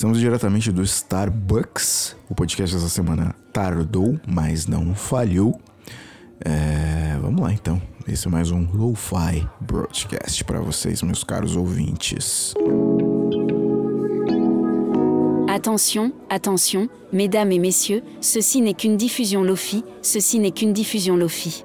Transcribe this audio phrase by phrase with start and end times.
[0.00, 2.16] Estamos diretamente do Starbucks.
[2.26, 5.60] O podcast dessa semana tardou, mas não falhou.
[6.42, 7.82] É, vamos lá então.
[8.08, 12.54] Esse é mais um Lo-Fi Broadcast para vocês, meus caros ouvintes.
[15.46, 21.62] Attention, attention, mesdames et messieurs, ceci n'est qu'une diffusion Lofi, ceci n'est qu'une diffusion Lofi.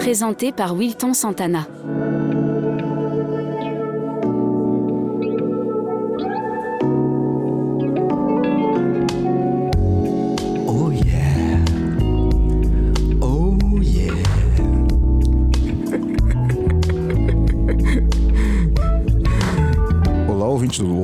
[0.00, 1.68] Présenté par Wilton Santana.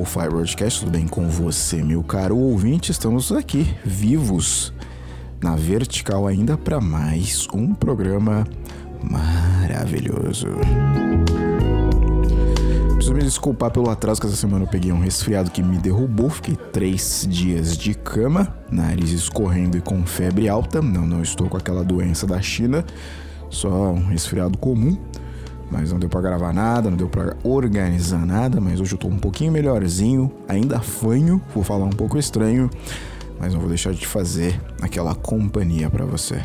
[0.09, 2.91] Lo-Fi Broadcast, tudo bem com você, meu caro ouvinte?
[2.91, 4.73] Estamos aqui, vivos,
[5.39, 8.47] na vertical ainda para mais um programa
[9.03, 10.47] maravilhoso.
[12.95, 16.31] Preciso me desculpar pelo atraso que essa semana eu peguei um resfriado que me derrubou.
[16.31, 20.81] Fiquei três dias de cama, nariz escorrendo e com febre alta.
[20.81, 22.83] Não, não estou com aquela doença da China,
[23.51, 24.97] só um resfriado comum.
[25.70, 28.61] Mas não deu pra gravar nada, não deu pra organizar nada.
[28.61, 32.70] Mas hoje eu tô um pouquinho melhorzinho, ainda fanho, vou falar um pouco estranho,
[33.38, 36.42] mas não vou deixar de fazer aquela companhia pra você.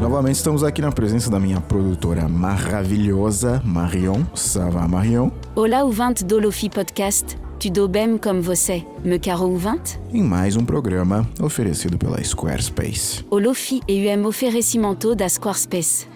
[0.00, 4.22] Novamente estamos aqui na presença da minha produtora maravilhosa, Marion.
[4.34, 5.30] Ça va, Marion?
[5.54, 10.00] Hola ouvinte do Lofi Podcast, tu do bem comme você, me caro ouvinte?
[10.10, 13.22] Em mais um programa oferecido pela Squarespace.
[13.30, 16.08] O Lofi é um oferecimento da Squarespace.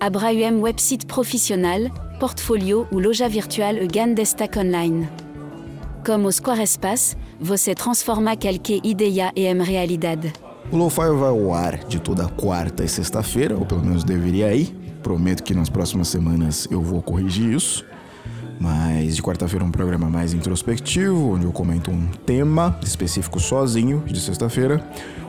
[0.00, 1.78] Abra um website profissional,
[2.18, 5.08] portfolio ou loja virtual e destaque online.
[6.04, 10.32] Como o Squarespace, você transforma qualquer ideia em realidade.
[10.72, 14.74] O Lo-Fi vai ao ar de toda quarta e sexta-feira, ou pelo menos deveria ir.
[15.04, 17.86] Prometo que nas próximas semanas eu vou corrigir isso.
[18.60, 24.02] Mas de quarta-feira um programa mais introspectivo, onde eu comento um tema específico sozinho.
[24.06, 24.84] De sexta-feira,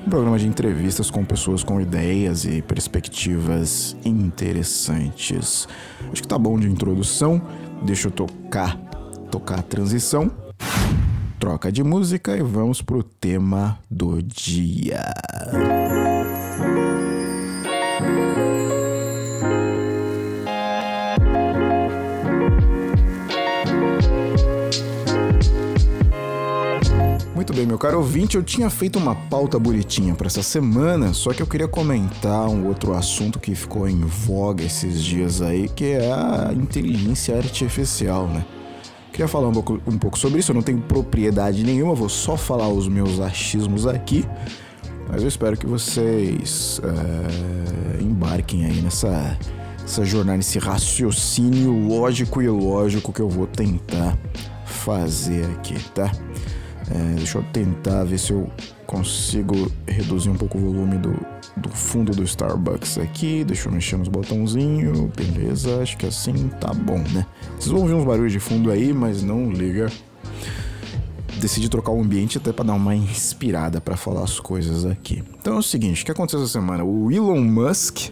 [0.06, 5.68] um programa de entrevistas com pessoas com ideias e perspectivas interessantes.
[6.12, 7.42] Acho que tá bom de introdução.
[7.84, 8.76] Deixa eu tocar,
[9.30, 10.32] tocar a transição.
[11.40, 15.14] Troca de música e vamos pro tema do dia.
[15.53, 15.99] Muito
[27.59, 31.42] bem, meu caro ouvinte, eu tinha feito uma pauta bonitinha para essa semana, só que
[31.42, 36.09] eu queria comentar um outro assunto que ficou em voga esses dias aí, que é
[36.09, 38.46] a inteligência artificial, né?
[39.12, 42.38] Queria falar um pouco, um pouco sobre isso, eu não tenho propriedade nenhuma, vou só
[42.38, 44.24] falar os meus achismos aqui,
[45.09, 49.38] mas eu espero que vocês é, embarquem aí nessa
[49.84, 54.18] essa jornada, nesse raciocínio lógico e ilógico que eu vou tentar
[54.64, 56.09] fazer aqui, tá?
[56.92, 58.50] É, deixa eu tentar ver se eu
[58.88, 61.16] consigo reduzir um pouco o volume do,
[61.56, 63.44] do fundo do Starbucks aqui.
[63.44, 64.98] Deixa eu mexer nos botãozinhos.
[65.16, 67.26] Beleza, acho que assim tá bom, né?
[67.60, 69.92] Vocês vão ouvir uns barulhos de fundo aí, mas não liga.
[71.40, 75.24] Decidi trocar o ambiente até para dar uma inspirada para falar as coisas aqui.
[75.40, 76.84] Então é o seguinte, o que aconteceu essa semana?
[76.84, 78.10] O Elon Musk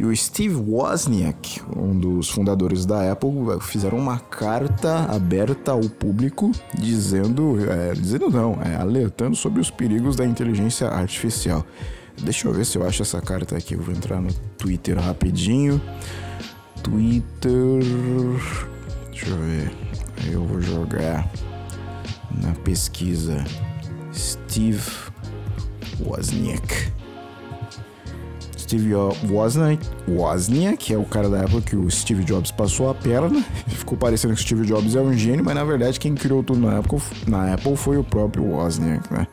[0.00, 3.30] e o Steve Wozniak, um dos fundadores da Apple,
[3.60, 10.16] fizeram uma carta aberta ao público dizendo, é, dizendo não, é, alertando sobre os perigos
[10.16, 11.66] da inteligência artificial.
[12.16, 13.74] Deixa eu ver se eu acho essa carta aqui.
[13.74, 15.78] Eu vou entrar no Twitter rapidinho.
[16.82, 17.82] Twitter.
[19.10, 19.70] Deixa eu ver.
[20.32, 21.30] Eu vou jogar
[22.40, 23.44] na pesquisa
[24.14, 24.80] Steve
[26.00, 26.90] Wozniak.
[28.70, 28.94] Steve
[29.28, 33.42] Wozniak, Wozniak, que é o cara da Apple que o Steve Jobs passou a perna.
[33.66, 36.60] Ficou parecendo que o Steve Jobs é um gênio, mas na verdade quem criou tudo
[36.60, 39.26] na Apple, na Apple foi o próprio Wozniak, né?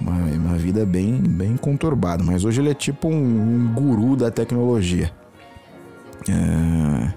[0.00, 4.30] Uma, uma vida bem, bem conturbada, mas hoje ele é tipo um, um guru da
[4.30, 5.10] tecnologia.
[6.28, 7.12] É...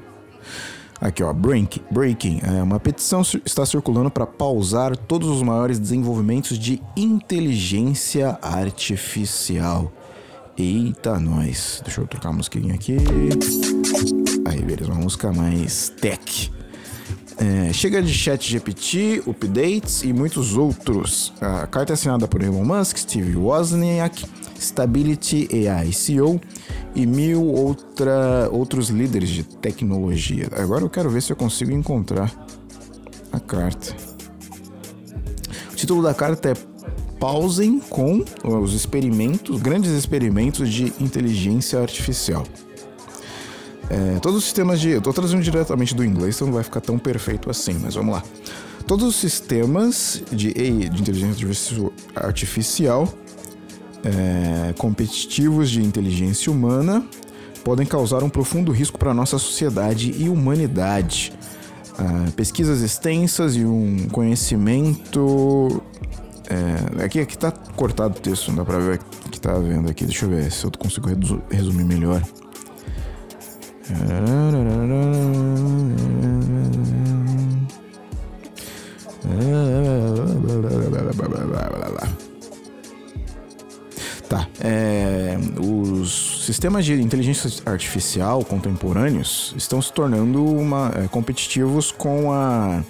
[1.00, 2.42] Aqui, ó, break, Breaking.
[2.44, 9.92] É, uma petição está circulando para pausar todos os maiores desenvolvimentos de inteligência artificial.
[10.58, 11.82] Eita, nós.
[11.84, 12.98] Deixa eu trocar a musiquinha aqui.
[14.46, 16.52] Aí, beleza, uma música mais tech.
[17.38, 21.34] É, chega de chat GPT, updates e muitos outros.
[21.42, 24.26] A carta é assinada por Elon Musk, Steve Wozniak,
[24.60, 26.40] Stability AI CEO
[26.94, 30.50] e mil outra, outros líderes de tecnologia.
[30.52, 32.32] Agora eu quero ver se eu consigo encontrar
[33.32, 33.96] a carta.
[35.72, 36.71] O título da carta é
[37.22, 42.44] Pausem com os experimentos, grandes experimentos de inteligência artificial.
[43.92, 44.90] É, todos os sistemas de.
[44.90, 48.16] Eu tô traduzindo diretamente do inglês, então não vai ficar tão perfeito assim, mas vamos
[48.16, 48.24] lá.
[48.88, 51.38] Todos os sistemas de, de inteligência
[52.16, 53.08] artificial
[54.04, 57.06] é, competitivos de inteligência humana
[57.64, 61.32] podem causar um profundo risco para nossa sociedade e humanidade.
[61.98, 65.84] Ah, pesquisas extensas e um conhecimento.
[66.52, 69.00] É, aqui, aqui tá cortado o texto, não dá para ver
[69.32, 70.04] que tá vendo aqui.
[70.04, 71.08] Deixa eu ver se eu consigo
[71.50, 72.22] resumir melhor.
[84.28, 84.48] Tá.
[84.62, 92.84] É, os sistemas de inteligência artificial contemporâneos estão se tornando uma, é, competitivos com a.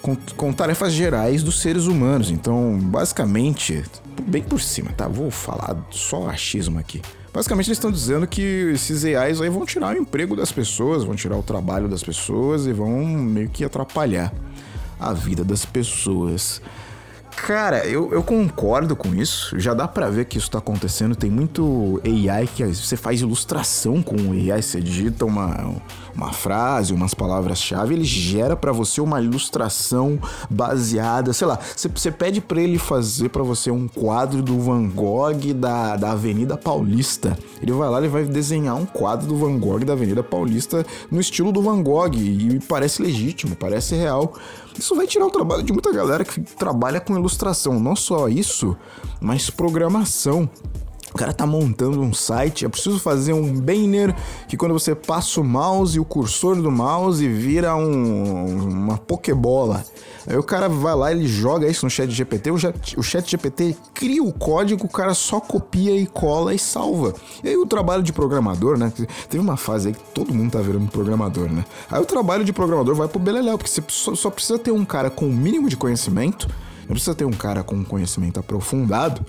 [0.00, 2.30] Com, com, tarefas gerais dos seres humanos.
[2.30, 3.84] Então, basicamente,
[4.22, 5.08] bem por cima, tá?
[5.08, 7.02] Vou falar só achismo aqui.
[7.32, 11.14] Basicamente, eles estão dizendo que esses AIs aí vão tirar o emprego das pessoas, vão
[11.14, 14.32] tirar o trabalho das pessoas e vão meio que atrapalhar
[14.98, 16.60] a vida das pessoas.
[17.46, 19.58] Cara, eu, eu concordo com isso.
[19.58, 21.14] Já dá para ver que isso tá acontecendo.
[21.14, 24.60] Tem muito AI que você faz ilustração com o AI.
[24.60, 25.80] Você digita uma,
[26.18, 30.18] uma frase, umas palavras-chave, ele gera para você uma ilustração
[30.50, 31.56] baseada, sei lá.
[31.76, 36.56] Você, pede para ele fazer para você um quadro do Van Gogh da, da Avenida
[36.56, 37.38] Paulista.
[37.62, 41.20] Ele vai lá, ele vai desenhar um quadro do Van Gogh da Avenida Paulista no
[41.20, 42.16] estilo do Van Gogh.
[42.16, 44.34] E parece legítimo, parece real.
[44.76, 47.78] Isso vai tirar o trabalho de muita galera que trabalha com ilustração.
[47.78, 48.76] Não só isso,
[49.20, 50.50] mas programação.
[51.18, 54.14] Cara tá montando um site, é preciso fazer um banner
[54.46, 59.84] que quando você passa o mouse e o cursor do mouse vira um, uma pokebola.
[60.28, 62.54] Aí o cara vai lá, ele joga isso no chat GPT, o,
[62.98, 67.12] o chat GPT cria o código, o cara só copia e cola e salva.
[67.42, 68.92] E aí o trabalho de programador, né?
[69.28, 71.64] Teve uma fase aí que todo mundo tá virando programador, né?
[71.90, 74.84] Aí o trabalho de programador vai pro beleléu, porque você só, só precisa ter um
[74.84, 76.46] cara com o mínimo de conhecimento,
[76.82, 79.26] não precisa ter um cara com um conhecimento aprofundado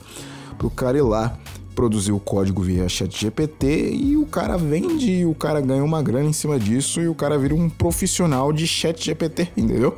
[0.55, 1.35] pro cara ir lá
[1.79, 6.27] produzir o código via chat GPT e o cara vende, o cara ganha uma grana
[6.27, 9.97] em cima disso e o cara vira um profissional de chat GPT, entendeu?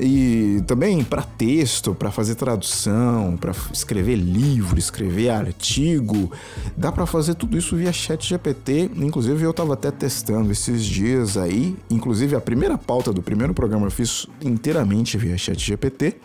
[0.00, 6.32] E também para texto, para fazer tradução, para escrever livro, escrever artigo,
[6.74, 8.90] dá para fazer tudo isso via chat GPT.
[8.96, 13.88] Inclusive eu estava até testando esses dias aí, inclusive a primeira pauta do primeiro programa
[13.88, 16.16] eu fiz inteiramente via chat GPT.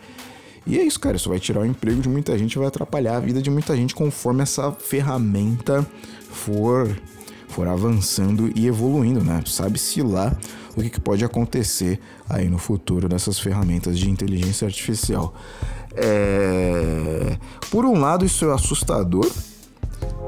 [0.66, 1.16] E é isso, cara.
[1.16, 3.94] Isso vai tirar o emprego de muita gente, vai atrapalhar a vida de muita gente
[3.94, 5.86] conforme essa ferramenta
[6.30, 6.88] for,
[7.48, 9.42] for avançando e evoluindo, né?
[9.46, 10.36] Sabe-se lá
[10.76, 11.98] o que, pode acontecer
[12.28, 15.34] aí no futuro dessas ferramentas de inteligência artificial.
[15.94, 17.36] É...
[17.70, 19.28] Por um lado, isso é assustador.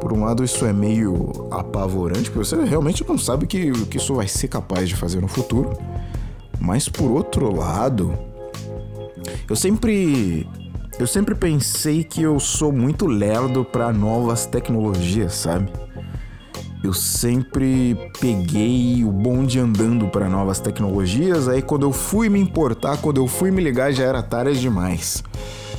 [0.01, 3.97] Por um lado, isso é meio apavorante, porque você realmente não sabe o que, que
[3.99, 5.79] isso vai ser capaz de fazer no futuro.
[6.59, 8.19] Mas por outro lado,
[9.49, 10.47] eu sempre
[10.99, 15.71] eu sempre pensei que eu sou muito lerdo para novas tecnologias, sabe?
[16.85, 22.99] Eu sempre peguei o bonde andando para novas tecnologias, aí quando eu fui me importar,
[22.99, 25.23] quando eu fui me ligar já era tarde demais.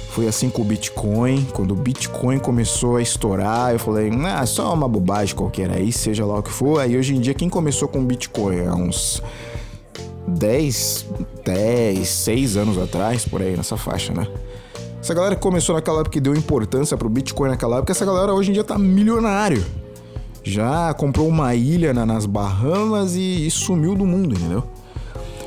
[0.10, 4.74] Foi assim com o Bitcoin, quando o Bitcoin começou a estourar, eu falei, ah, só
[4.74, 6.80] uma bobagem qualquer aí, seja lá o que for.
[6.80, 9.22] Aí hoje em dia quem começou com o Bitcoin há uns
[10.28, 11.06] 10,
[11.44, 14.28] 10, 6 anos atrás, por aí, nessa faixa, né?
[15.00, 18.34] Essa galera que começou naquela época que deu importância pro Bitcoin naquela época, essa galera
[18.34, 19.64] hoje em dia tá milionário.
[20.44, 24.64] Já comprou uma ilha na, nas Bahamas e, e, sumiu do mundo, entendeu?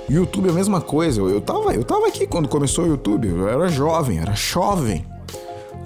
[0.09, 1.21] YouTube é a mesma coisa.
[1.21, 3.29] Eu, eu, tava, eu tava aqui quando começou o YouTube.
[3.29, 5.05] Eu era jovem, era jovem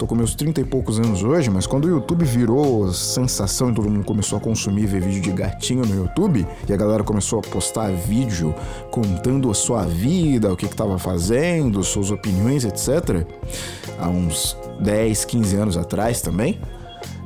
[0.01, 3.75] tô com meus 30 e poucos anos hoje, mas quando o YouTube virou sensação e
[3.75, 7.37] todo mundo começou a consumir ver vídeo de gatinho no YouTube, e a galera começou
[7.37, 8.51] a postar vídeo
[8.89, 13.27] contando a sua vida, o que que tava fazendo, suas opiniões, etc.
[13.99, 16.59] Há uns 10, 15 anos atrás também.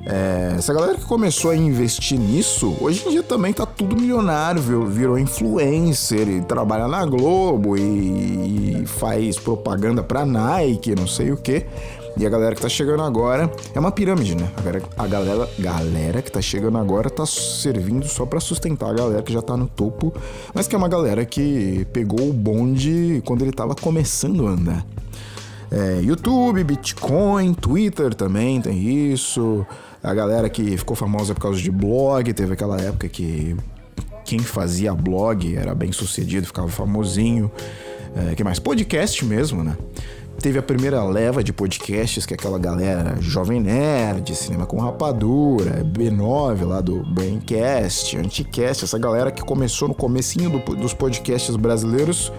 [0.07, 4.61] É, essa galera que começou a investir nisso, hoje em dia também tá tudo milionário,
[4.61, 11.31] virou, virou influencer e trabalha na Globo e, e faz propaganda pra Nike, não sei
[11.31, 11.65] o que.
[12.17, 14.49] E a galera que tá chegando agora é uma pirâmide, né?
[14.55, 18.93] A galera, a galera, galera que tá chegando agora tá servindo só para sustentar a
[18.93, 20.13] galera que já tá no topo,
[20.53, 24.85] mas que é uma galera que pegou o bonde quando ele tava começando a andar.
[25.69, 29.65] É, YouTube, Bitcoin, Twitter também tem isso.
[30.01, 33.57] A galera que ficou famosa por causa de blog, teve aquela época que
[34.23, 37.51] quem fazia blog era bem sucedido, ficava famosinho.
[38.15, 38.59] É, que mais?
[38.59, 39.75] Podcast mesmo, né?
[40.45, 45.83] Teve a primeira leva de podcasts, que é aquela galera Jovem Nerd, Cinema com Rapadura,
[45.83, 52.31] B9 lá do Braincast, Anticast, essa galera que começou no comecinho do, dos podcasts brasileiros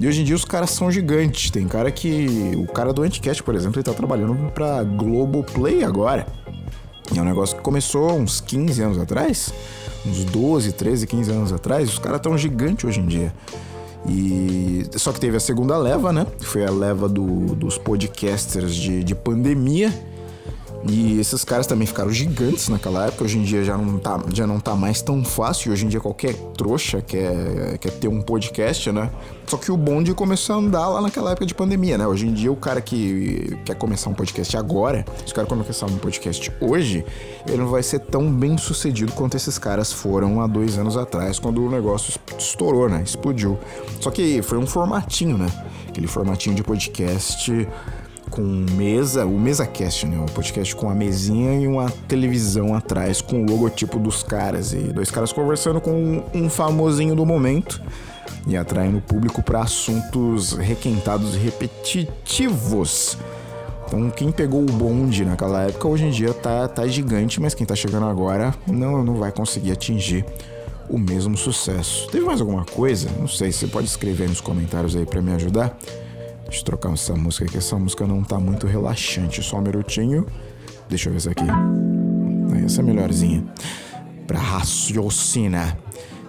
[0.00, 1.48] e hoje em dia os caras são gigantes.
[1.52, 2.56] Tem cara que.
[2.56, 6.26] O cara do Anticast, por exemplo, ele tá trabalhando pra Globoplay agora.
[7.16, 9.54] É um negócio que começou uns 15 anos atrás,
[10.04, 11.88] uns 12, 13, 15 anos atrás.
[11.88, 13.32] Os caras tão gigantes hoje em dia.
[14.08, 16.26] E só que teve a segunda leva, né?
[16.40, 19.92] Foi a leva do, dos podcasters de, de pandemia
[20.86, 23.24] e esses caras também ficaram gigantes naquela época.
[23.24, 25.72] Hoje em dia já não tá, já não tá mais tão fácil.
[25.72, 29.10] Hoje em dia qualquer trouxa quer, quer ter um podcast, né?
[29.46, 32.06] Só que o bonde começou a andar lá naquela época de pandemia, né?
[32.06, 35.86] Hoje em dia o cara que quer começar um podcast agora, se o cara começar
[35.86, 37.04] um podcast hoje,
[37.46, 41.38] ele não vai ser tão bem sucedido quanto esses caras foram há dois anos atrás,
[41.38, 43.02] quando o negócio estourou, né?
[43.02, 43.58] Explodiu.
[44.00, 45.46] Só que foi um formatinho, né?
[45.88, 47.66] Aquele formatinho de podcast
[48.34, 50.18] com mesa, o MesaCast, né?
[50.18, 54.72] O podcast com a mesinha e uma televisão atrás com o logotipo dos caras.
[54.72, 57.80] E dois caras conversando com um famosinho do momento
[58.44, 63.16] e atraindo o público para assuntos requentados e repetitivos.
[63.86, 67.64] Então, quem pegou o bonde naquela época, hoje em dia tá, tá gigante, mas quem
[67.64, 70.24] tá chegando agora não, não vai conseguir atingir
[70.88, 72.08] o mesmo sucesso.
[72.10, 73.08] Teve mais alguma coisa?
[73.16, 75.78] Não sei, você pode escrever nos comentários aí para me ajudar.
[76.54, 77.56] Deixa eu trocar essa música aqui.
[77.56, 79.42] Essa música não tá muito relaxante.
[79.42, 80.24] Só um minutinho.
[80.88, 81.44] Deixa eu ver essa aqui.
[82.64, 83.44] Essa é melhorzinha.
[84.24, 85.76] Pra raciocinar.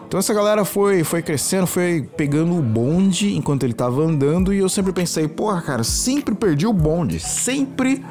[0.08, 4.52] Então essa galera foi, foi crescendo, foi pegando o bonde enquanto ele tava andando.
[4.52, 7.20] E eu sempre pensei, porra, cara, sempre perdi o bonde.
[7.20, 8.04] Sempre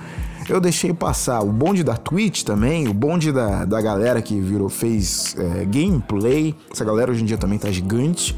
[0.49, 1.41] eu deixei passar.
[1.41, 6.55] O bonde da Twitch também, o bonde da, da galera que virou, fez é, gameplay.
[6.73, 8.37] Essa galera hoje em dia também tá gigante.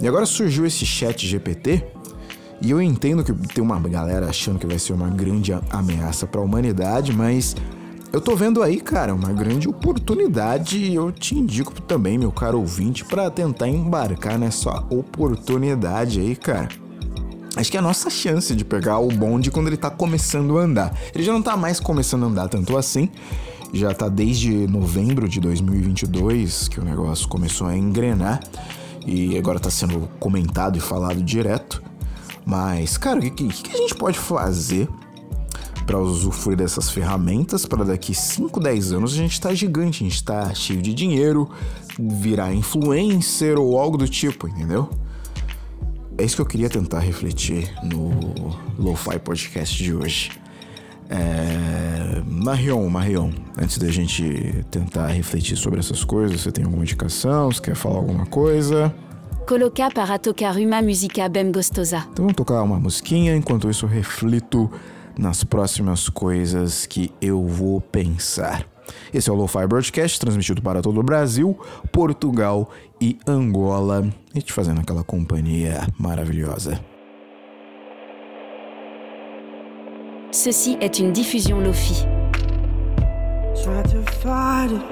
[0.00, 1.97] E agora surgiu esse chat GPT
[2.60, 6.40] e eu entendo que tem uma galera achando que vai ser uma grande ameaça para
[6.40, 7.54] a humanidade, mas
[8.12, 12.58] eu tô vendo aí, cara, uma grande oportunidade e eu te indico também, meu caro
[12.58, 16.68] ouvinte, para tentar embarcar nessa oportunidade aí, cara.
[17.54, 20.62] Acho que é a nossa chance de pegar o bonde quando ele tá começando a
[20.62, 20.94] andar.
[21.14, 23.10] Ele já não tá mais começando a andar tanto assim,
[23.72, 28.40] já tá desde novembro de 2022 que o negócio começou a engrenar
[29.06, 31.82] e agora tá sendo comentado e falado direto.
[32.48, 34.88] Mas, cara, o que, que, a gente pode fazer
[35.84, 40.08] para usufruir dessas ferramentas para daqui 5, 10 anos a gente estar tá gigante, a
[40.08, 41.50] gente tá cheio de dinheiro,
[41.98, 44.88] virar influencer ou algo do tipo, entendeu?
[46.16, 50.30] É isso que eu queria tentar refletir no Lo-Fi Podcast de hoje.
[51.10, 52.22] É...
[52.26, 57.52] Marion, Marion, antes da gente tentar refletir sobre essas coisas, você tem alguma indicação?
[57.52, 58.94] Você quer falar alguma coisa?
[59.48, 62.06] Coloca para tocar uma música bem gostosa.
[62.12, 64.70] Então vamos tocar uma musiquinha, enquanto isso eu reflito
[65.18, 68.66] nas próximas coisas que eu vou pensar.
[69.10, 71.58] Esse é o Lo-Fi Broadcast, transmitido para todo o Brasil,
[71.90, 72.68] Portugal
[73.00, 74.06] e Angola.
[74.34, 76.78] E te fazendo aquela companhia maravilhosa.
[80.30, 82.04] Ceci est une diffusion Lofi.
[83.54, 84.84] Try to fight it,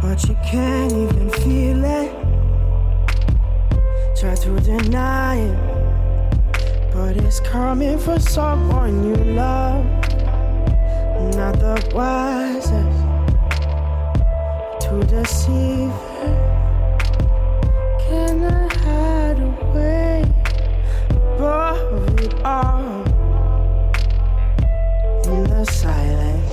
[0.00, 2.25] but you can't even feel it.
[4.18, 9.84] Try to deny it, but it's coming for someone you love.
[11.36, 12.98] Not the wisest
[14.86, 16.34] to deceive her.
[18.08, 20.24] Can I hide away
[21.10, 23.04] above it all
[25.26, 26.52] in the silence?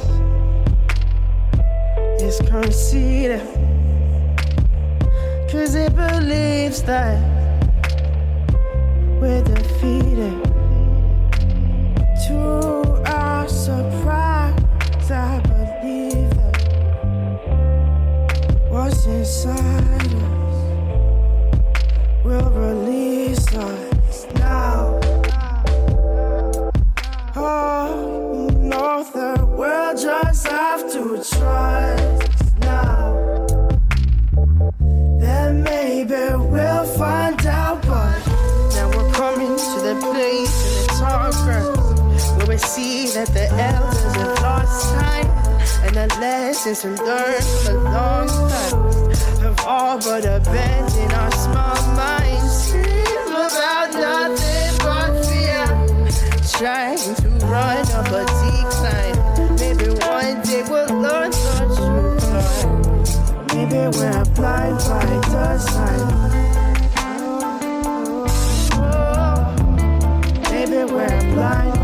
[2.21, 3.47] It's conceited.
[5.49, 7.42] Cause it believes that
[9.23, 10.43] we're defeated.
[12.27, 12.39] To
[13.05, 16.57] our surprise, I believe that
[18.69, 20.57] what's inside us
[22.25, 24.99] will release us now.
[27.37, 32.02] Oh, you know that we'll just have to trust
[42.53, 45.25] we see that the elders have lost sight
[45.85, 48.75] and the lessons we learned for long past
[49.41, 52.69] have all but abandoned our small minds.
[52.69, 55.65] Dream about nothing but fear,
[56.59, 59.17] trying to run up a decline.
[59.57, 62.29] Maybe one day we'll learn the truth.
[63.55, 66.07] Maybe we're blind by design.
[66.97, 67.47] Oh,
[67.93, 70.53] oh, oh.
[70.53, 71.82] everywhere.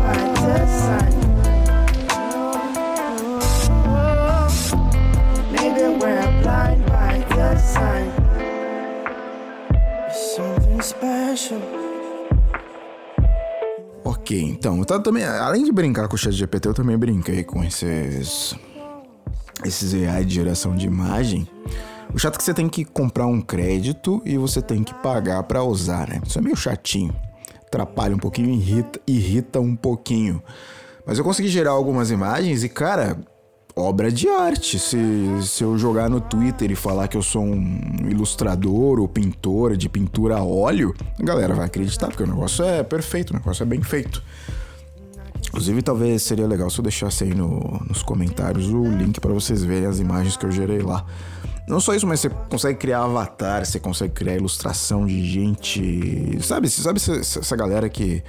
[14.04, 17.64] Ok, então, tá, também, além de brincar com o chat GPT, eu também brinquei com
[17.64, 18.54] esses.
[19.64, 21.48] esses AI de geração de imagem.
[22.14, 25.42] O chato é que você tem que comprar um crédito e você tem que pagar
[25.44, 26.20] para usar, né?
[26.26, 27.14] Isso é meio chatinho.
[27.70, 30.42] Atrapalha um pouquinho, irrita, irrita um pouquinho.
[31.06, 33.16] Mas eu consegui gerar algumas imagens e, cara,
[33.76, 34.76] obra de arte.
[34.76, 34.98] Se,
[35.42, 39.88] se eu jogar no Twitter e falar que eu sou um ilustrador ou pintor de
[39.88, 43.66] pintura a óleo, a galera vai acreditar, porque o negócio é perfeito, o negócio é
[43.66, 44.20] bem feito.
[45.46, 49.62] Inclusive, talvez seria legal se eu deixasse aí no, nos comentários o link para vocês
[49.62, 51.04] verem as imagens que eu gerei lá.
[51.70, 56.36] Não só isso, mas você consegue criar avatar, você consegue criar ilustração de gente.
[56.42, 58.24] Sabe, sabe essa, galera que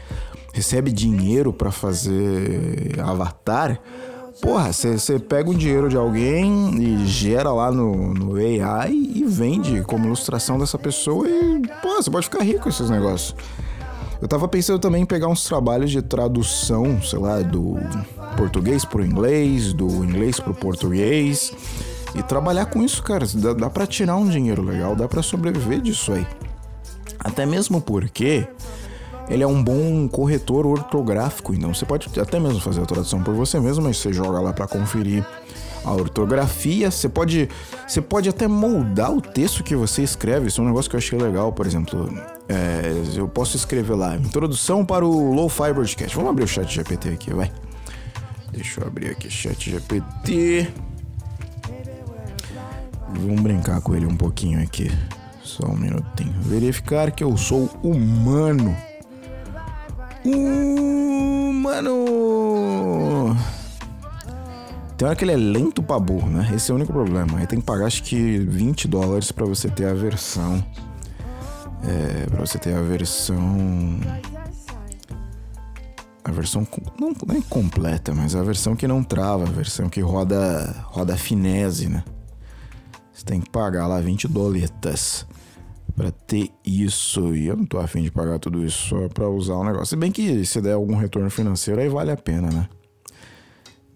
[0.54, 3.82] recebe dinheiro para fazer avatar?
[4.44, 9.82] Porra, você pega o dinheiro de alguém e gera lá no, no AI e vende
[9.82, 13.36] como ilustração dessa pessoa e, pô, você pode ficar rico com esses negócios.
[14.22, 17.80] Eu tava pensando também em pegar uns trabalhos de tradução, sei lá, do
[18.38, 21.52] português pro inglês, do inglês pro português
[22.16, 23.26] e trabalhar com isso, cara.
[23.36, 26.26] Dá, dá para tirar um dinheiro legal, dá para sobreviver disso aí.
[27.20, 28.48] Até mesmo porque
[29.30, 33.34] ele é um bom corretor ortográfico, então você pode até mesmo fazer a tradução por
[33.34, 35.26] você mesmo, mas você joga lá para conferir
[35.84, 37.50] a ortografia, você pode,
[37.88, 40.48] você pode até moldar o texto que você escreve.
[40.48, 42.10] Isso é um negócio que eu achei legal, por exemplo.
[42.48, 46.16] É, eu posso escrever lá, introdução para o Low Fiber Broadcast.
[46.16, 47.52] Vamos abrir o chat GPT aqui, vai.
[48.52, 50.91] Deixa eu abrir aqui chat GPT.
[53.20, 54.92] Vamos brincar com ele um pouquinho aqui.
[55.44, 56.34] Só um minutinho.
[56.42, 58.76] Verificar que eu sou humano.
[60.26, 63.36] Uh, mano.
[64.98, 66.52] Tem hora que ele é lento pra burro, né?
[66.54, 67.40] Esse é o único problema.
[67.40, 70.64] Aí tem que pagar acho que 20 dólares para você ter a versão.
[71.84, 73.40] É, pra você ter a versão.
[76.24, 76.68] A versão.
[77.00, 80.76] Não, não é completa, mas a versão que não trava, a versão que roda.
[80.86, 82.04] roda finese, né?
[83.22, 85.28] Você tem que pagar lá 20 doletas
[85.96, 87.36] para ter isso.
[87.36, 89.86] E eu não tô afim de pagar tudo isso só pra usar o negócio.
[89.86, 92.68] Se bem que se der algum retorno financeiro, aí vale a pena, né?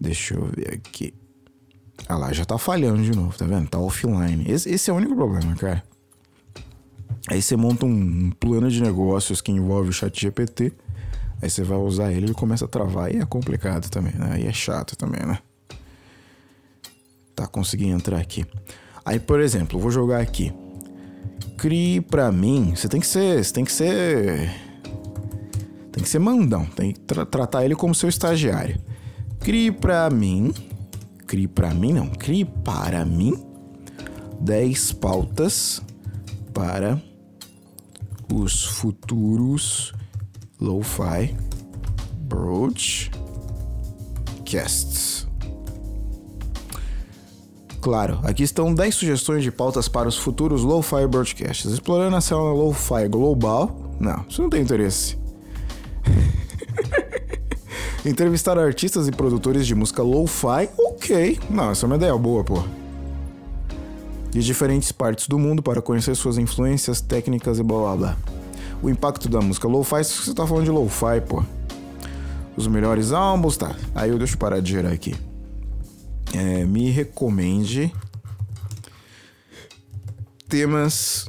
[0.00, 1.12] Deixa eu ver aqui.
[2.08, 3.68] Ah lá, já tá falhando de novo, tá vendo?
[3.68, 4.44] Tá offline.
[4.48, 5.82] Esse, esse é o único problema, cara.
[7.28, 10.72] Aí você monta um, plano de negócios que envolve o chat GPT.
[11.42, 13.12] Aí você vai usar ele e começa a travar.
[13.12, 14.34] E é complicado também, né?
[14.34, 15.40] Aí é chato também, né?
[17.34, 18.46] Tá, consegui entrar aqui.
[19.06, 20.52] Aí, por exemplo, vou jogar aqui.
[21.56, 22.74] Crie pra mim.
[22.74, 23.42] Você tem que ser.
[23.42, 24.50] Você tem que ser.
[25.92, 26.66] Tem que ser mandão.
[26.66, 28.80] Tem que tra tratar ele como seu estagiário.
[29.38, 30.52] Crie pra mim.
[31.24, 32.08] Crie pra mim, não.
[32.08, 33.46] Crie para mim
[34.40, 35.80] 10 pautas
[36.52, 37.00] para
[38.32, 39.92] os futuros
[40.60, 41.36] Lo-Fi
[42.22, 43.16] Broadcasts.
[47.86, 51.70] Claro, aqui estão 10 sugestões de pautas para os futuros Lo-Fi Broadcasts.
[51.72, 53.94] Explorando a célula Lo-Fi global.
[54.00, 55.16] Não, isso não tem interesse.
[58.04, 61.38] Entrevistar artistas e produtores de música lo-fi, ok.
[61.48, 62.60] Não, essa é uma ideia boa, pô.
[64.32, 68.16] De diferentes partes do mundo para conhecer suas influências, técnicas e blá blá blá.
[68.82, 71.40] O impacto da música lo-fi, se você tá falando de lo-fi, pô.
[72.56, 73.76] Os melhores álbuns, tá.
[73.94, 75.14] Aí eu deixo parar de gerar aqui
[76.36, 77.90] é, me recomende
[80.46, 81.26] temas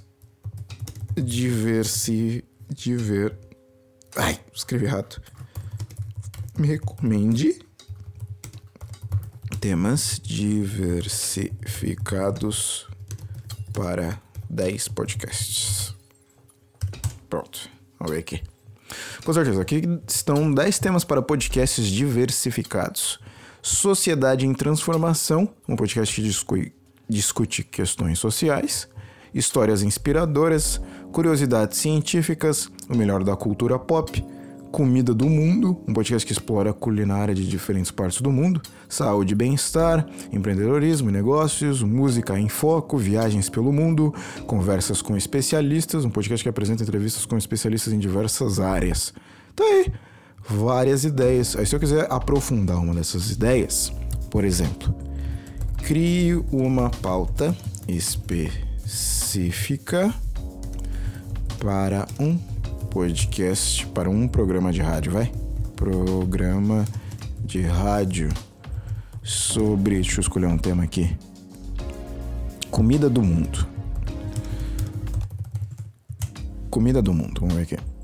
[1.16, 3.40] diversi diver
[4.18, 5.22] ai escrevi errado.
[6.58, 7.58] Me recomende
[9.62, 12.86] temas diversificados
[13.72, 15.96] para 10 podcasts.
[17.30, 18.44] Pronto vamos ver aqui.
[19.24, 23.26] Com certeza aqui estão 10 temas para podcasts diversificados
[23.68, 26.72] Sociedade em Transformação, um podcast que
[27.10, 28.88] discute questões sociais,
[29.34, 34.24] histórias inspiradoras, curiosidades científicas, o melhor da cultura pop,
[34.72, 39.34] Comida do Mundo, um podcast que explora a culinária de diferentes partes do mundo, saúde
[39.34, 44.14] e bem-estar, empreendedorismo e negócios, música em foco, viagens pelo mundo,
[44.46, 49.14] conversas com especialistas, um podcast que apresenta entrevistas com especialistas em diversas áreas.
[49.54, 49.92] Tá aí
[50.50, 51.56] várias ideias.
[51.56, 53.92] Aí, se eu quiser aprofundar uma dessas ideias,
[54.30, 54.94] por exemplo,
[55.78, 57.56] crie uma pauta
[57.88, 58.54] específica
[61.60, 62.38] para um
[62.90, 65.32] podcast, para um programa de rádio, vai?
[65.76, 66.86] Programa
[67.44, 68.30] de rádio
[69.24, 69.96] sobre.
[69.96, 71.16] Deixa eu escolher um tema aqui.
[72.70, 73.78] Comida do mundo.
[76.78, 77.42] comida do mundo.
[77.42, 77.97] Vamos ver aqui.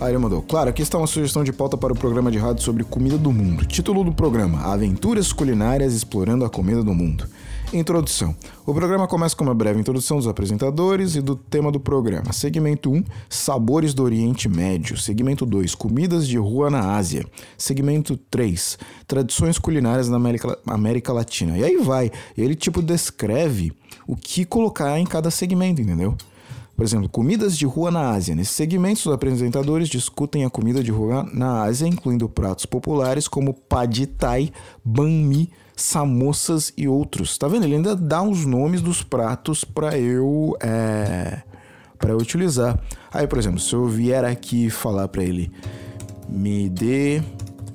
[0.00, 0.40] Aí ele mandou.
[0.40, 3.30] Claro, aqui está uma sugestão de pauta para o programa de rádio sobre comida do
[3.30, 3.66] mundo.
[3.66, 7.26] Título do programa: Aventuras culinárias explorando a comida do mundo.
[7.70, 8.34] Introdução.
[8.64, 12.32] O programa começa com uma breve introdução dos apresentadores e do tema do programa.
[12.32, 14.96] Segmento 1, Sabores do Oriente Médio.
[14.96, 17.24] Segmento 2, Comidas de Rua na Ásia.
[17.58, 21.58] Segmento 3, Tradições culinárias na América, América Latina.
[21.58, 22.10] E aí vai.
[22.36, 23.70] Ele tipo descreve
[24.06, 26.16] o que colocar em cada segmento, entendeu?
[26.80, 28.34] Por exemplo, comidas de rua na Ásia.
[28.34, 33.52] Nesses segmentos, os apresentadores discutem a comida de rua na Ásia, incluindo pratos populares como
[33.52, 34.50] pad thai,
[34.82, 37.36] banh mi, samosas e outros.
[37.36, 37.64] Tá vendo?
[37.64, 41.42] Ele ainda dá os nomes dos pratos para eu é,
[41.98, 42.80] para utilizar.
[43.12, 45.52] Aí, por exemplo, se eu vier aqui falar para ele,
[46.26, 47.22] me dê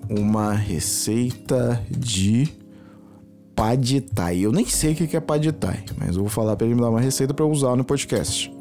[0.10, 2.50] uma receita de
[3.56, 4.40] pad thai.
[4.40, 6.82] Eu nem sei o que é pad thai, mas eu vou falar para ele me
[6.82, 8.55] dar uma receita para usar no podcast.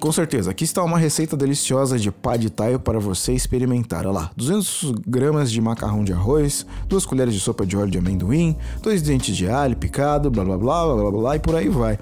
[0.00, 4.06] Com certeza, aqui está uma receita deliciosa de pad thai para você experimentar.
[4.06, 7.98] Olha lá, 200 gramas de macarrão de arroz, duas colheres de sopa de óleo de
[7.98, 11.68] amendoim, dois dentes de alho picado, blá blá blá blá blá blá e por aí
[11.68, 11.98] vai.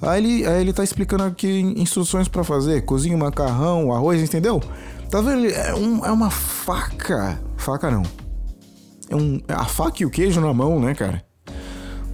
[0.00, 4.22] Aí ele, aí ele tá explicando aqui instruções para fazer, cozinha o macarrão, o arroz,
[4.22, 4.60] entendeu?
[5.10, 5.46] Tá vendo?
[5.46, 8.02] É, um, é uma faca, faca não.
[9.08, 11.27] É um, é a faca e o queijo na mão, né, cara?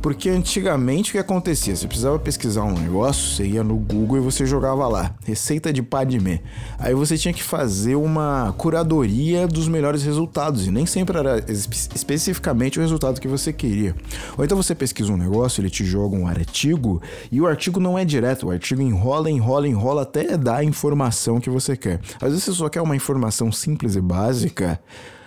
[0.04, 1.74] Porque antigamente o que acontecia?
[1.74, 5.82] Você precisava pesquisar um negócio, você ia no Google e você jogava lá, receita de
[5.82, 6.42] padmé.
[6.78, 11.74] Aí você tinha que fazer uma curadoria dos melhores resultados, e nem sempre era espe
[11.94, 13.96] especificamente o resultado que você queria.
[14.36, 17.00] Ou então você pesquisa um negócio, ele te joga um artigo,
[17.32, 21.40] e o artigo não é direto, o artigo enrola, enrola, enrola até dar a informação
[21.40, 21.98] que você quer.
[22.20, 24.78] Às vezes você só quer uma informação simples e básica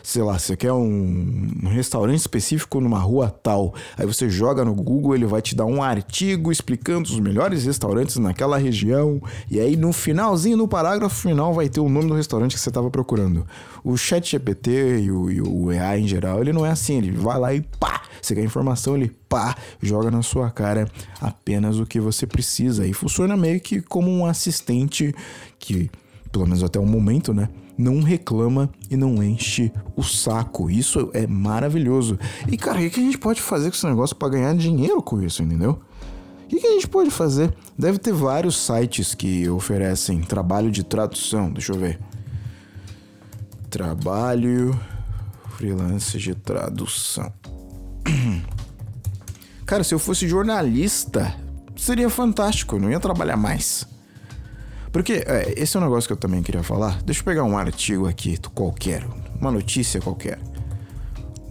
[0.03, 4.73] sei lá, você quer um, um, restaurante específico numa rua tal, aí você joga no
[4.73, 9.75] Google, ele vai te dar um artigo explicando os melhores restaurantes naquela região, e aí
[9.75, 13.45] no finalzinho, no parágrafo final, vai ter o nome do restaurante que você estava procurando.
[13.83, 17.39] O chat GPT e o, e o em geral, ele não é assim, ele vai
[17.39, 20.87] lá e pá, você quer informação, ele pá, joga na sua cara
[21.21, 22.85] apenas o que você precisa.
[22.85, 25.13] E funciona meio que como um assistente
[25.59, 25.89] que,
[26.31, 27.49] pelo menos até o momento, né?
[27.77, 30.69] Não reclama e não enche o saco.
[30.69, 32.17] Isso é maravilhoso.
[32.47, 35.21] E cara, o que a gente pode fazer com esse negócio para ganhar dinheiro com
[35.21, 35.79] isso, entendeu?
[36.45, 37.53] O que a gente pode fazer?
[37.77, 41.51] Deve ter vários sites que oferecem trabalho de tradução.
[41.51, 41.99] Deixa eu ver.
[43.69, 44.77] Trabalho
[45.57, 47.31] freelance de tradução.
[49.65, 51.35] Cara, se eu fosse jornalista,
[51.75, 53.85] seria fantástico, eu não ia trabalhar mais.
[54.97, 57.03] Porque é, esse é um negócio que eu também queria falar.
[57.03, 59.05] Deixa eu pegar um artigo aqui, qualquer,
[59.39, 60.39] uma notícia qualquer.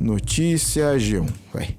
[0.00, 1.76] Notícia G1, vai.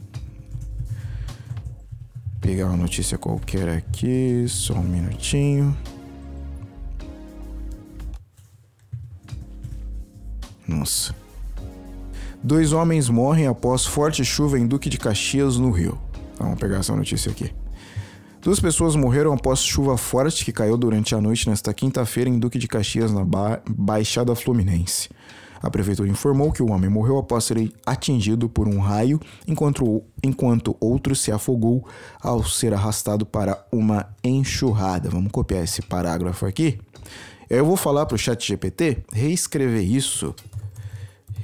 [2.40, 5.76] Pegar uma notícia qualquer aqui, só um minutinho.
[10.66, 11.14] Nossa.
[12.42, 16.00] Dois homens morrem após forte chuva em Duque de Caxias, no Rio.
[16.40, 17.52] Vamos pegar essa notícia aqui.
[18.42, 22.58] Duas pessoas morreram após chuva forte que caiu durante a noite nesta quinta-feira em Duque
[22.58, 25.10] de Caxias, na ba Baixada Fluminense.
[25.62, 30.78] A prefeitura informou que o homem morreu após ser atingido por um raio, enquanto, enquanto
[30.80, 31.86] outro se afogou
[32.22, 35.10] ao ser arrastado para uma enxurrada.
[35.10, 36.80] Vamos copiar esse parágrafo aqui.
[37.50, 40.34] Eu vou falar para o chat GPT reescrever isso.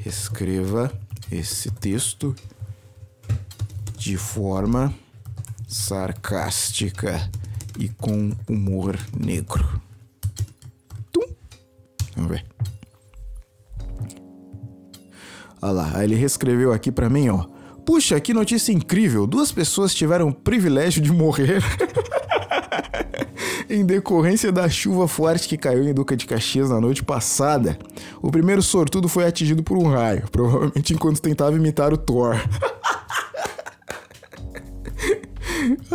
[0.05, 0.91] Escreva
[1.31, 2.35] esse texto
[3.97, 4.93] de forma
[5.73, 7.29] sarcástica
[7.79, 9.81] e com humor negro.
[11.11, 11.25] Tum.
[12.15, 12.45] Vamos ver.
[15.59, 17.45] Olha lá, ele reescreveu aqui para mim, ó.
[17.85, 19.25] Puxa, que notícia incrível!
[19.25, 21.61] Duas pessoas tiveram o privilégio de morrer
[23.69, 27.77] em decorrência da chuva forte que caiu em Duca de Caxias na noite passada.
[28.21, 32.35] O primeiro sortudo foi atingido por um raio, provavelmente enquanto tentava imitar o Thor.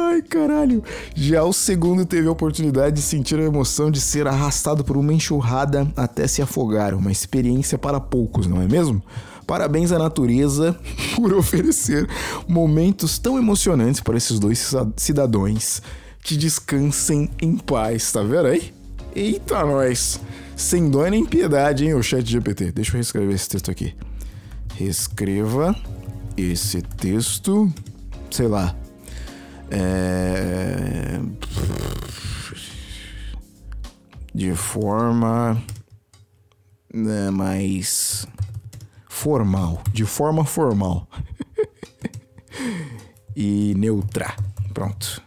[0.00, 0.82] Ai, caralho.
[1.12, 5.12] Já o segundo teve a oportunidade de sentir a emoção de ser arrastado por uma
[5.12, 6.94] enxurrada até se afogar.
[6.94, 9.02] Uma experiência para poucos, não é mesmo?
[9.44, 10.78] Parabéns à natureza
[11.16, 12.08] por oferecer
[12.46, 15.82] momentos tão emocionantes para esses dois cidadãos.
[16.22, 18.72] Que descansem em paz, tá vendo aí?
[19.16, 20.20] Eita, nós!
[20.54, 22.70] Sem dó nem piedade, hein, o chat GPT.
[22.70, 23.94] Deixa eu reescrever esse texto aqui.
[24.76, 25.74] Reescreva
[26.36, 27.72] esse texto,
[28.30, 28.76] sei lá,
[29.70, 31.20] é...
[34.34, 35.60] de forma
[36.92, 38.26] né, mais
[39.08, 41.08] formal, de forma formal
[43.34, 44.34] e neutra.
[44.72, 45.22] Pronto.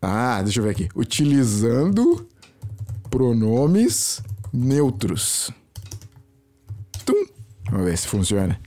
[0.00, 0.88] Ah, deixa eu ver aqui.
[0.96, 2.26] Utilizando
[3.10, 5.50] pronomes neutros.
[7.04, 7.26] Tum.
[7.70, 8.58] Vamos ver se funciona.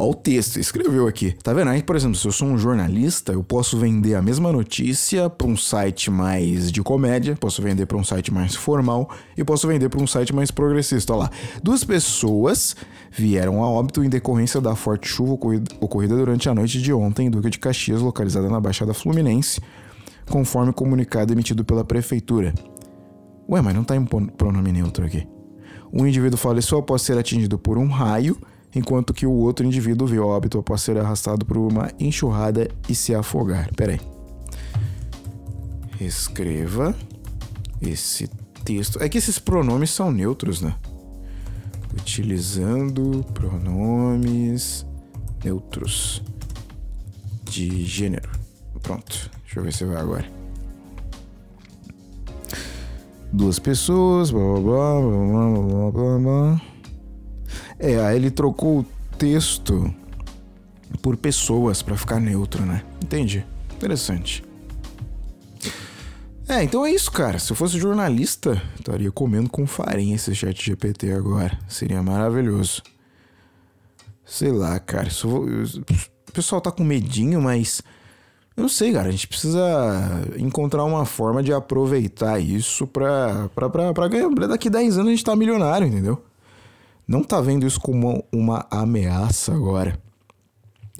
[0.00, 1.36] Ó o texto, escreveu aqui.
[1.42, 4.50] Tá vendo aí, por exemplo, se eu sou um jornalista, eu posso vender a mesma
[4.50, 9.44] notícia para um site mais de comédia, posso vender para um site mais formal e
[9.44, 11.12] posso vender para um site mais progressista.
[11.12, 11.30] Olha lá.
[11.62, 12.74] Duas pessoas
[13.10, 17.30] vieram a óbito em decorrência da forte chuva ocorrida durante a noite de ontem em
[17.30, 19.60] Duque de Caxias, localizada na Baixada Fluminense,
[20.30, 22.54] conforme comunicado emitido pela prefeitura.
[23.46, 25.28] Ué, mas não tá em pronome neutro aqui.
[25.92, 28.38] Um indivíduo faleceu após ser atingido por um raio
[28.74, 33.14] enquanto que o outro indivíduo viu óbito após ser arrastado por uma enxurrada e se
[33.14, 33.72] afogar.
[33.74, 34.00] Pera aí.
[36.00, 36.94] Escreva
[37.80, 38.28] esse
[38.64, 39.02] texto.
[39.02, 40.74] É que esses pronomes são neutros, né?
[41.92, 44.86] Utilizando pronomes
[45.44, 46.22] neutros
[47.44, 48.30] de gênero.
[48.82, 49.30] Pronto.
[49.44, 50.40] Deixa eu ver se vai agora.
[53.32, 56.69] Duas pessoas, blá blá blá blá blá blá blá.
[57.80, 59.92] É, aí ele trocou o texto
[61.00, 62.82] por pessoas para ficar neutro, né?
[63.02, 63.44] Entendi.
[63.74, 64.44] Interessante.
[66.46, 67.38] É, então é isso, cara.
[67.38, 71.58] Se eu fosse jornalista, estaria comendo com farinha esse chat GPT agora.
[71.68, 72.82] Seria maravilhoso.
[74.26, 75.08] Sei lá, cara.
[75.24, 77.80] O pessoal tá com medinho, mas.
[78.56, 79.08] Eu não sei, cara.
[79.08, 79.60] A gente precisa
[80.36, 84.28] encontrar uma forma de aproveitar isso pra, pra, pra, pra ganhar.
[84.48, 86.22] Daqui 10 anos a gente tá milionário, entendeu?
[87.10, 89.98] Não está vendo isso como uma ameaça agora.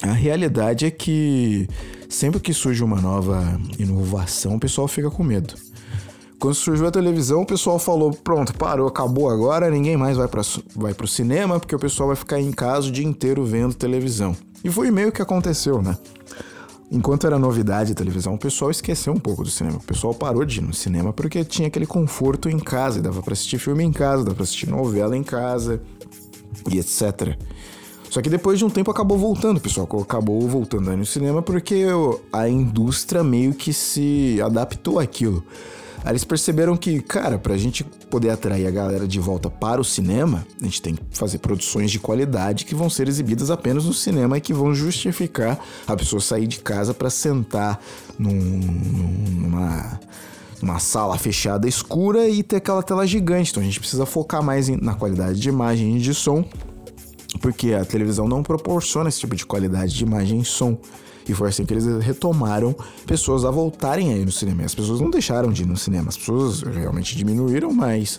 [0.02, 1.68] A realidade é que
[2.08, 3.40] sempre que surge uma nova
[3.78, 5.54] inovação, o pessoal fica com medo.
[6.40, 10.42] Quando surgiu a televisão, o pessoal falou: pronto, parou, acabou agora, ninguém mais vai para
[10.74, 14.34] vai o cinema, porque o pessoal vai ficar em casa o dia inteiro vendo televisão.
[14.64, 15.96] E foi meio que aconteceu, né?
[16.90, 19.76] Enquanto era novidade a televisão, o pessoal esqueceu um pouco do cinema.
[19.76, 23.32] O pessoal parou de ir no cinema porque tinha aquele conforto em casa, dava para
[23.32, 25.80] assistir filme em casa, dava para assistir novela em casa,
[26.70, 27.36] e etc.
[28.10, 31.86] Só que depois de um tempo acabou voltando, pessoal acabou voltando aí no cinema porque
[32.32, 35.44] a indústria meio que se adaptou àquilo.
[36.02, 39.84] Aí eles perceberam que, cara, pra gente poder atrair a galera de volta para o
[39.84, 43.92] cinema, a gente tem que fazer produções de qualidade que vão ser exibidas apenas no
[43.92, 47.78] cinema e que vão justificar a pessoa sair de casa para sentar
[48.18, 50.00] num, numa
[50.62, 53.50] uma sala fechada escura e ter aquela tela gigante.
[53.50, 56.44] Então a gente precisa focar mais na qualidade de imagem e de som,
[57.40, 60.78] porque a televisão não proporciona esse tipo de qualidade de imagem e som.
[61.28, 62.74] E foi assim que eles retomaram
[63.06, 64.64] pessoas a voltarem a ir no cinema.
[64.64, 68.18] as pessoas não deixaram de ir no cinema, as pessoas realmente diminuíram, mas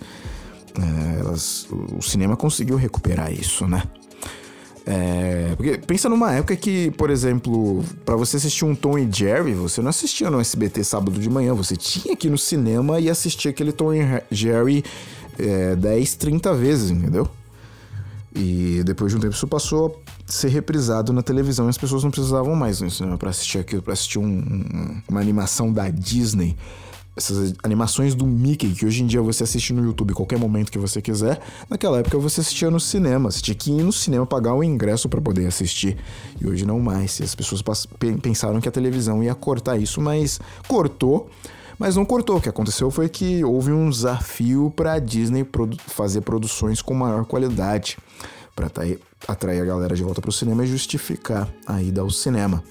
[0.80, 3.84] é, elas, o cinema conseguiu recuperar isso, né?
[4.86, 9.54] É, porque pensa numa época que, por exemplo, para você assistir um Tom e Jerry,
[9.54, 13.10] você não assistia no SBT sábado de manhã, você tinha que ir no cinema e
[13.10, 14.84] assistir aquele Tom e Jerry
[15.38, 17.30] é, 10, 30 vezes, entendeu?
[18.34, 22.04] E depois de um tempo isso passou a ser reprisado na televisão e as pessoas
[22.04, 25.90] não precisavam mais no cinema para assistir aquilo, para assistir um, um, uma animação da
[25.90, 26.56] Disney
[27.16, 30.80] essas animações do Mickey, que hoje em dia você assiste no YouTube qualquer momento que
[30.80, 33.30] você quiser, naquela época você assistia no cinema.
[33.30, 35.98] Você tinha que ir no cinema pagar um ingresso para poder assistir.
[36.40, 37.20] E hoje não mais.
[37.20, 37.62] E as pessoas
[38.22, 41.30] pensaram que a televisão ia cortar isso, mas cortou.
[41.78, 42.38] Mas não cortou.
[42.38, 46.94] O que aconteceu foi que houve um desafio para a Disney produ fazer produções com
[46.94, 47.98] maior qualidade
[48.56, 48.68] para
[49.28, 52.64] atrair a galera de volta para o cinema e justificar a ida ao cinema.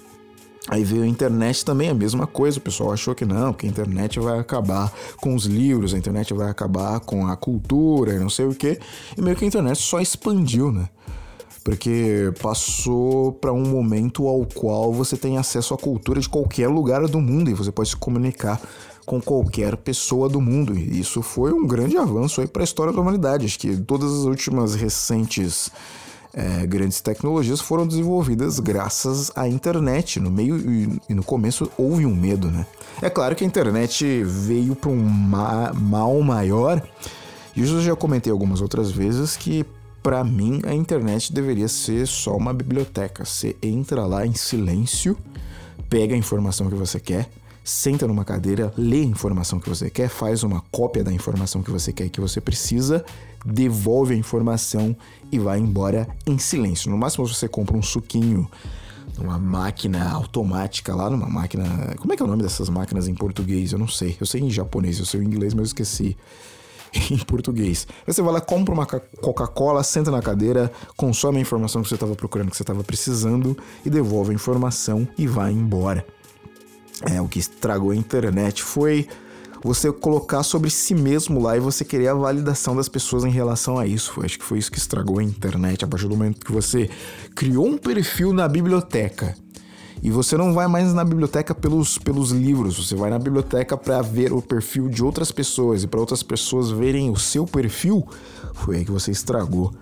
[0.69, 2.59] Aí veio a internet também, a mesma coisa.
[2.59, 6.33] O pessoal achou que não, que a internet vai acabar com os livros, a internet
[6.35, 8.79] vai acabar com a cultura e não sei o quê.
[9.17, 10.89] E meio que a internet só expandiu, né?
[11.65, 17.07] Porque passou para um momento ao qual você tem acesso à cultura de qualquer lugar
[17.07, 18.61] do mundo e você pode se comunicar
[19.05, 20.77] com qualquer pessoa do mundo.
[20.79, 23.45] E isso foi um grande avanço aí para a história da humanidade.
[23.45, 25.71] Acho que todas as últimas recentes
[26.33, 30.21] é, grandes tecnologias foram desenvolvidas graças à internet.
[30.21, 32.67] No meio e no começo houve um medo, né?
[33.03, 36.83] É claro que a internet veio para um ma mal maior.
[37.57, 39.65] E eu já comentei algumas outras vezes que
[40.03, 43.25] para mim a internet deveria ser só uma biblioteca.
[43.25, 45.17] Você entra lá em silêncio,
[45.89, 47.29] pega a informação que você quer,
[47.65, 51.71] senta numa cadeira, lê a informação que você quer, faz uma cópia da informação que
[51.71, 53.05] você quer e que você precisa,
[53.45, 54.97] devolve a informação
[55.31, 56.91] e vai embora em silêncio.
[56.91, 58.49] No máximo você compra um suquinho
[59.19, 61.95] numa máquina automática lá, numa máquina.
[61.99, 63.73] Como é que é o nome dessas máquinas em português?
[63.73, 64.17] Eu não sei.
[64.21, 66.17] Eu sei em japonês, eu sei em inglês, mas eu esqueci
[67.11, 67.87] em português.
[68.07, 72.15] Você vai lá, compra uma Coca-Cola, senta na cadeira, consome a informação que você estava
[72.15, 76.05] procurando, que você estava precisando e devolve a informação e vai embora.
[77.03, 79.09] É, o que estragou a internet foi
[79.63, 83.79] você colocar sobre si mesmo lá e você querer a validação das pessoas em relação
[83.79, 84.21] a isso.
[84.25, 86.89] Acho que foi isso que estragou a internet a partir do momento que você
[87.35, 89.35] criou um perfil na biblioteca.
[90.03, 94.01] E você não vai mais na biblioteca pelos, pelos livros, você vai na biblioteca para
[94.01, 98.07] ver o perfil de outras pessoas e para outras pessoas verem o seu perfil.
[98.55, 99.75] Foi aí que você estragou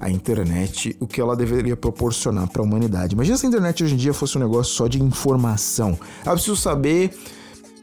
[0.00, 3.14] a internet, o que ela deveria proporcionar para a humanidade.
[3.14, 5.98] Imagina se a internet hoje em dia fosse um negócio só de informação.
[6.24, 7.12] Ah, preciso saber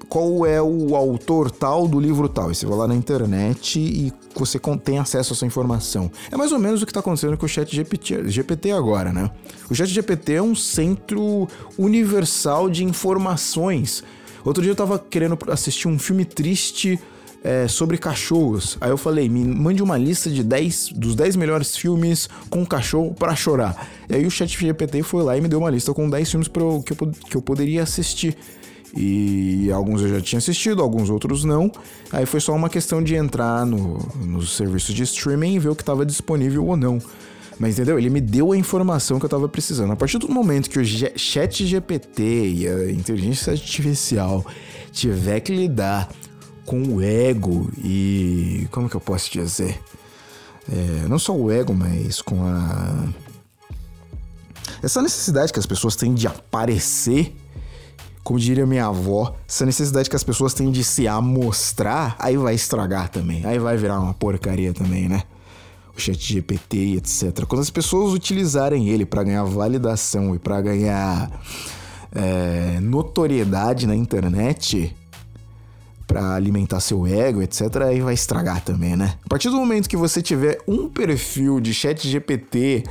[0.09, 2.51] qual é o autor tal do livro tal.
[2.51, 6.11] E você vai lá na internet e você tem acesso a essa informação.
[6.31, 9.31] É mais ou menos o que está acontecendo com o chat GPT, GPT agora, né?
[9.69, 11.47] O chat GPT é um centro
[11.77, 14.03] universal de informações.
[14.45, 16.99] Outro dia eu estava querendo assistir um filme triste
[17.43, 18.77] é, sobre cachorros.
[18.79, 23.13] Aí eu falei, me mande uma lista de 10 dos 10 melhores filmes com cachorro
[23.13, 23.89] para chorar.
[24.09, 26.47] E aí o chat GPT foi lá e me deu uma lista com 10 filmes
[26.47, 28.37] pra que, eu, que eu poderia assistir.
[28.95, 31.71] E alguns eu já tinha assistido, alguns outros não.
[32.11, 35.75] Aí foi só uma questão de entrar no, nos serviços de streaming e ver o
[35.75, 37.01] que estava disponível ou não.
[37.59, 37.97] Mas entendeu?
[37.97, 39.91] Ele me deu a informação que eu estava precisando.
[39.91, 40.85] A partir do momento que o
[41.17, 44.45] chat GPT e a inteligência artificial
[44.91, 46.09] tiver que lidar
[46.65, 48.67] com o ego e.
[48.71, 49.79] Como que eu posso dizer?
[50.71, 53.07] É, não só o ego, mas com a.
[54.81, 57.35] Essa necessidade que as pessoas têm de aparecer
[58.23, 62.55] como diria minha avó, essa necessidade que as pessoas têm de se amostrar, aí vai
[62.55, 63.45] estragar também.
[63.45, 65.23] Aí vai virar uma porcaria também, né?
[65.95, 67.45] O chat GPT e etc.
[67.45, 71.29] Quando as pessoas utilizarem ele para ganhar validação e para ganhar
[72.13, 74.95] é, notoriedade na internet,
[76.07, 79.15] para alimentar seu ego, etc., aí vai estragar também, né?
[79.25, 82.83] A partir do momento que você tiver um perfil de chat GPT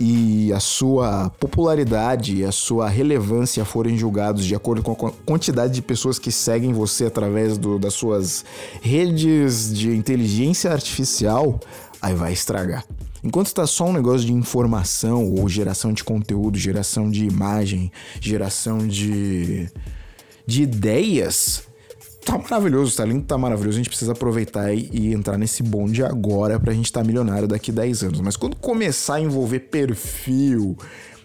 [0.00, 5.74] e a sua popularidade e a sua relevância forem julgados de acordo com a quantidade
[5.74, 8.44] de pessoas que seguem você através do, das suas
[8.80, 11.58] redes de inteligência artificial,
[12.00, 12.84] aí vai estragar.
[13.24, 18.86] Enquanto está só um negócio de informação ou geração de conteúdo, geração de imagem, geração
[18.86, 19.68] de,
[20.46, 21.67] de ideias,
[22.28, 26.04] tá maravilhoso, o talento tá maravilhoso, a gente precisa aproveitar e, e entrar nesse bonde
[26.04, 28.20] agora pra gente estar tá milionário daqui 10 anos.
[28.20, 30.76] Mas quando começar a envolver perfil,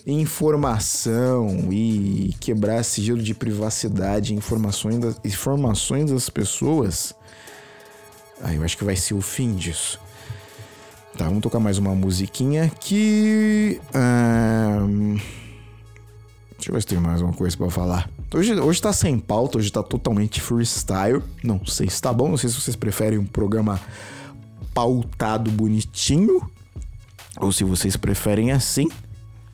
[0.07, 7.13] informação e quebrar sigilo de privacidade, informações das, informações das pessoas,
[8.41, 9.99] aí eu acho que vai ser o fim disso.
[11.17, 13.79] Tá, vamos tocar mais uma musiquinha que.
[13.93, 15.17] Um...
[16.55, 18.09] Deixa eu ver se tem mais uma coisa para falar.
[18.33, 21.21] Hoje, hoje tá sem pauta, hoje tá totalmente freestyle.
[21.43, 23.79] Não sei se tá bom, não sei se vocês preferem um programa
[24.73, 26.41] pautado bonitinho
[27.39, 28.89] ou se vocês preferem assim.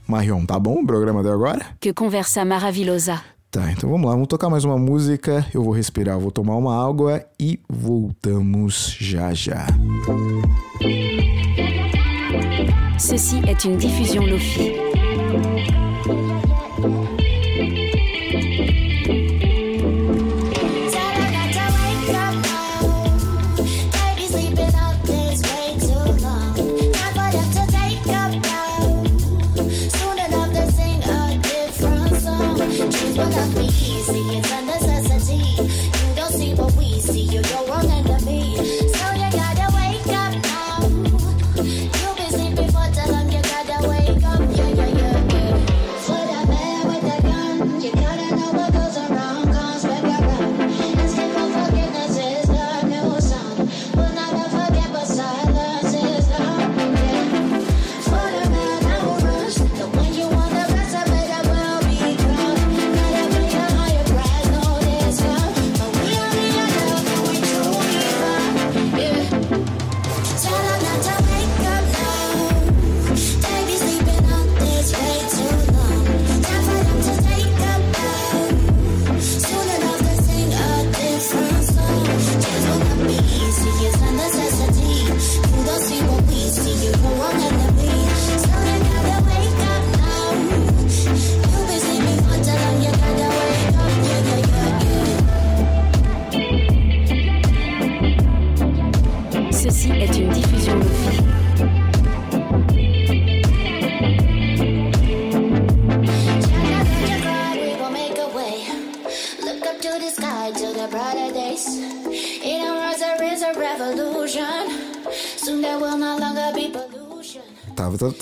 [0.07, 1.65] Marion, tá bom o programa de agora?
[1.79, 3.21] Que conversa maravilhosa.
[3.51, 5.45] Tá, então vamos lá, vamos tocar mais uma música.
[5.53, 9.67] Eu vou respirar, vou tomar uma água e voltamos já já.
[12.97, 15.78] Ceci est une diffusion Lofi.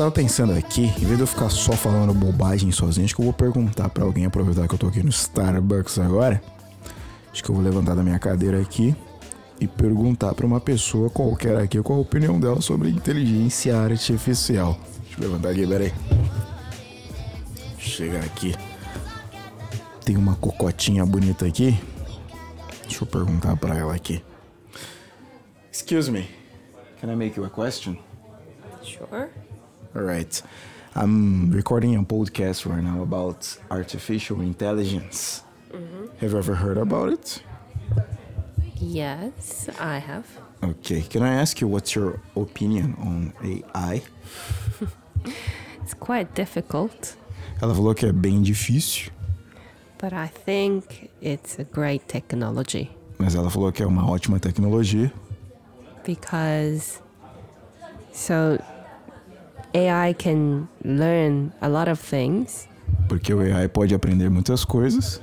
[0.08, 3.26] Tava, pensando aqui, em vez de eu ficar só falando bobagem sozinho, acho que eu
[3.26, 6.42] vou perguntar pra alguém, aproveitar que eu tô aqui no Starbucks agora.
[7.32, 8.96] Acho que eu vou levantar da minha cadeira aqui
[9.60, 14.80] e perguntar pra uma pessoa qualquer aqui qual a opinião dela sobre inteligência artificial.
[15.04, 15.94] Deixa eu levantar aqui, peraí.
[17.78, 18.56] Chegar aqui.
[20.06, 21.78] Tem uma cocotinha bonita aqui.
[22.84, 24.24] Deixa eu perguntar pra ela aqui.
[25.72, 26.30] Excuse me.
[27.02, 27.98] Can I make you a question?
[28.82, 29.30] Sure.
[29.98, 30.42] All right.
[30.96, 35.42] I'm recording a podcast right now about artificial intelligence.
[35.72, 36.06] Mm-hmm.
[36.20, 37.42] Have you ever heard about it?
[38.80, 40.28] Yes, I have.
[40.64, 41.02] Okay.
[41.02, 44.04] Can I ask you what's your opinion on AI?
[45.82, 47.16] It's quite difficult,
[47.60, 49.12] Ela falou que é bem difícil,
[49.98, 55.12] but I think it's a great technology mas ela falou que é uma ótima tecnologia.
[56.04, 57.00] because
[58.12, 58.60] so
[59.78, 62.68] AI can learn a lot of things
[63.08, 65.22] Porque o AI pode aprender muitas coisas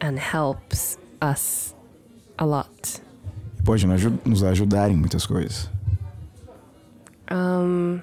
[0.00, 1.74] and helps us
[2.38, 3.02] a lot.
[3.58, 5.68] e pode nos aju- nos ajudar em muitas coisas.
[7.30, 8.00] Um,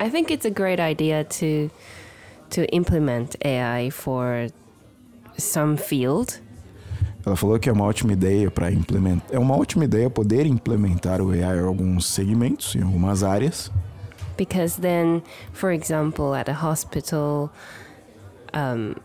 [0.00, 1.70] I think it's a great idea to
[2.50, 4.48] to implement AI for
[5.36, 6.40] some field
[7.26, 9.26] Ela falou que é uma ótima ideia para implementar.
[9.30, 13.70] É uma ótima ideia poder implementar o AI em alguns segmentos, em algumas áreas.
[14.38, 15.22] Because then
[15.52, 17.52] for example at a hospital
[18.54, 18.98] um,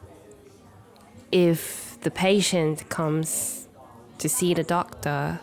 [1.34, 3.68] if the patient comes
[4.20, 5.42] to see the doctor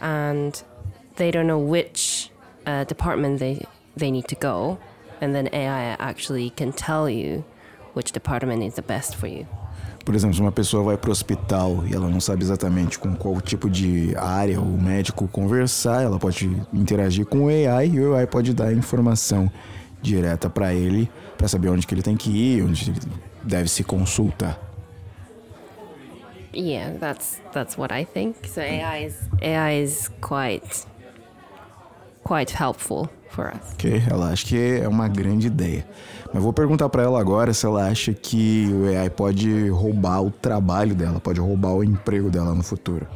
[0.00, 0.62] and
[1.16, 2.30] they don't know which
[2.66, 4.78] uh, department they, they need to go
[5.20, 7.44] and then ai actually can tell you
[7.94, 9.48] which department is the best for you
[10.08, 13.14] Por exemplo, se uma pessoa vai para o hospital e ela não sabe exatamente com
[13.14, 18.14] qual tipo de área o médico conversar, ela pode interagir com o AI e o
[18.14, 19.52] AI pode dar informação
[20.00, 22.90] direta para ele, para saber onde que ele tem que ir, onde
[23.42, 24.58] deve se consultar.
[26.54, 30.86] yeah that's that's what i think so ai is ai is quite
[32.24, 35.86] quite helpful for us Ok, ela acha que é uma grande ideia.
[36.32, 40.30] Mas vou perguntar para ela agora se ela acha que o AI pode roubar o
[40.30, 43.06] trabalho dela, pode roubar o emprego dela no futuro.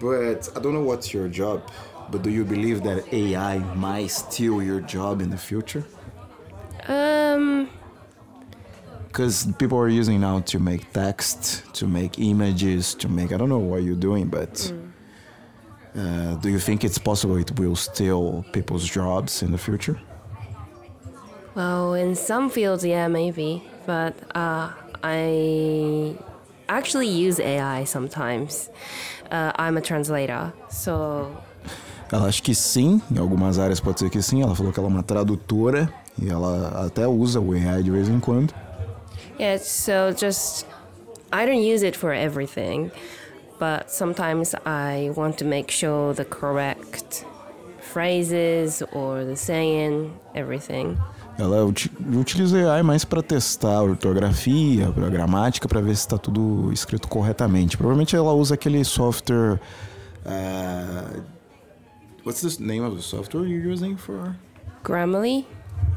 [0.00, 1.62] But I don't know what's your job,
[2.10, 5.84] but do you believe that AI might steal your job in the future?
[6.88, 7.68] um
[9.08, 13.48] Because people are using now to make text, to make images, to make I don't
[13.48, 14.72] know what you're doing, but
[15.96, 19.98] uh, do you think it's possible it will steal people's jobs in the future?
[21.54, 23.62] Well, in some fields, yeah, maybe.
[23.86, 24.70] But uh,
[25.02, 26.16] I
[26.68, 28.70] actually use AI sometimes.
[29.30, 31.30] Uh, I'm a translator, so
[32.12, 34.42] Ela acha que sim, em algumas áreas pode ser que sim.
[34.42, 38.08] Ela falou que ela é uma tradutora e ela até usa o AI de vez
[38.08, 38.52] em quando.
[39.38, 39.58] yeah.
[39.58, 40.66] So just
[41.32, 42.90] I don't use it for everything,
[43.64, 47.24] but sometimes I want to make sure the correct
[47.80, 50.98] phrases or the saying, everything.
[51.38, 56.18] Ela uti- utiliza AI mais para testar a ortografia, a gramática, para ver se está
[56.18, 57.76] tudo escrito corretamente.
[57.78, 59.58] Provavelmente ela usa aquele software.
[60.26, 61.22] Uh,
[62.22, 64.36] what's the name of the software you're using for?
[64.84, 65.46] Grammarly.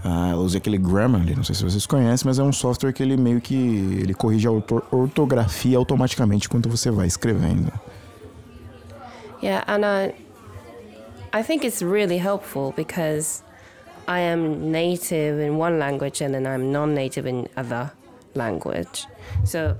[0.04, 3.04] Ah, ela usa aquele Grammarly, não sei se vocês conhecem, mas é um software que
[3.04, 7.72] ele meio que ele corrige a orto- ortografia automaticamente quando você vai escrevendo.
[9.44, 10.14] Yeah, and I,
[11.34, 13.44] I think it's really helpful because
[14.08, 17.92] I am native in one language and then I'm non-native in other
[18.34, 19.06] language,
[19.44, 19.76] so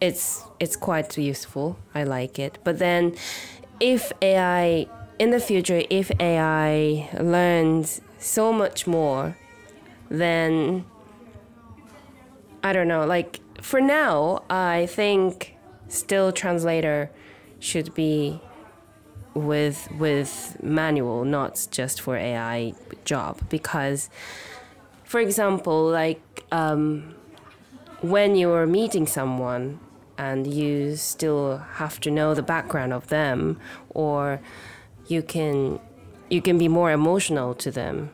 [0.00, 1.76] it's it's quite useful.
[1.94, 2.58] I like it.
[2.64, 3.14] But then,
[3.80, 4.86] if AI
[5.18, 9.36] in the future, if AI learns so much more,
[10.10, 10.84] than
[12.62, 13.04] I don't know.
[13.04, 15.56] Like for now, I think
[15.88, 17.10] still translator
[17.58, 18.40] should be
[19.34, 22.72] with with manual, not just for AI
[23.04, 23.40] job.
[23.48, 24.08] Because,
[25.04, 27.14] for example, like um,
[28.00, 29.80] when you are meeting someone
[30.18, 33.60] and you still have to know the background of them,
[33.90, 34.40] or
[35.08, 35.78] you can
[36.30, 38.10] you can be more emotional to them.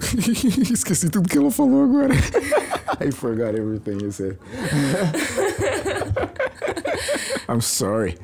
[0.00, 2.14] Esqueci tudo que ela falou agora.
[3.00, 4.38] I forgot everything you said.
[7.48, 8.16] I'm sorry.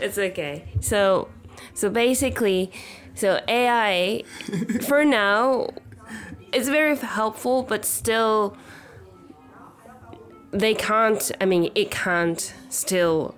[0.00, 0.64] It's okay.
[0.80, 1.28] So,
[1.74, 2.72] so basically,
[3.14, 4.24] so AI,
[4.82, 5.68] for now,
[6.52, 8.56] it's very helpful, but still,
[10.50, 11.30] they can't.
[11.40, 13.34] I mean, it can't still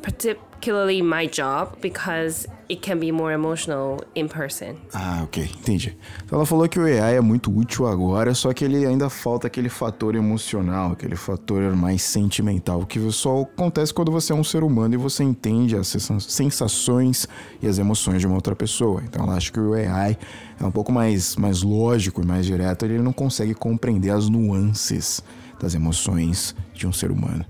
[0.00, 4.76] partic- particularly my job because it can be more emotional in person.
[4.94, 5.94] Ah, ok, entendi.
[6.24, 9.46] Então ela falou que o AI é muito útil agora, só que ele ainda falta
[9.46, 14.62] aquele fator emocional, aquele fator mais sentimental, que só acontece quando você é um ser
[14.62, 15.88] humano e você entende as
[16.20, 17.28] sensações
[17.60, 19.02] e as emoções de uma outra pessoa.
[19.04, 20.16] Então ela acha que o AI
[20.58, 25.22] é um pouco mais, mais lógico e mais direto, ele não consegue compreender as nuances
[25.60, 27.44] das emoções de um ser humano.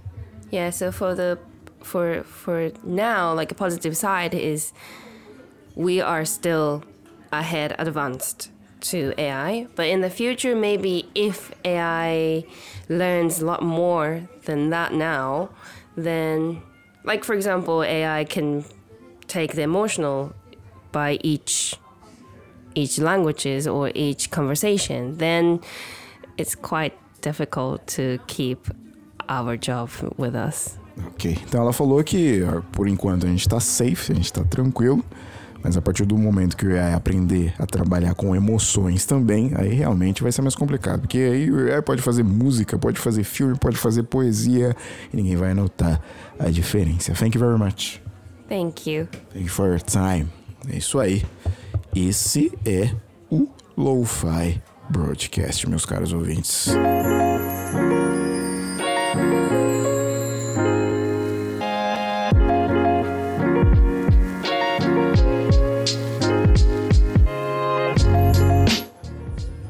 [0.52, 1.38] Yeah, so for the
[1.84, 4.72] for for now, like a positive side is
[5.74, 6.84] we are still
[7.32, 12.44] ahead advanced to AI, but in the future maybe if AI
[12.88, 15.50] learns a lot more than that now,
[15.96, 16.62] then
[17.04, 18.64] like for example, AI can
[19.26, 20.34] take the emotional
[20.92, 21.76] by each
[22.74, 25.60] each languages or each conversation, then
[26.36, 28.66] it's quite difficult to keep
[29.28, 30.76] our job with us.
[31.08, 31.38] Ok.
[31.46, 32.42] Então ela falou que
[32.72, 35.04] por enquanto a gente está safe, a gente está tranquilo.
[35.62, 39.72] Mas a partir do momento que o AI aprender a trabalhar com emoções também, aí
[39.72, 41.00] realmente vai ser mais complicado.
[41.00, 44.76] Porque aí o AI pode fazer música, pode fazer filme, pode fazer poesia
[45.10, 46.02] e ninguém vai notar
[46.38, 47.14] a diferença.
[47.14, 48.02] Thank you very much.
[48.46, 49.08] Thank you.
[49.32, 50.26] Thank you for your time.
[50.68, 51.24] É isso aí.
[51.96, 52.90] Esse é
[53.30, 56.68] o Lo-Fi Broadcast, meus caros ouvintes.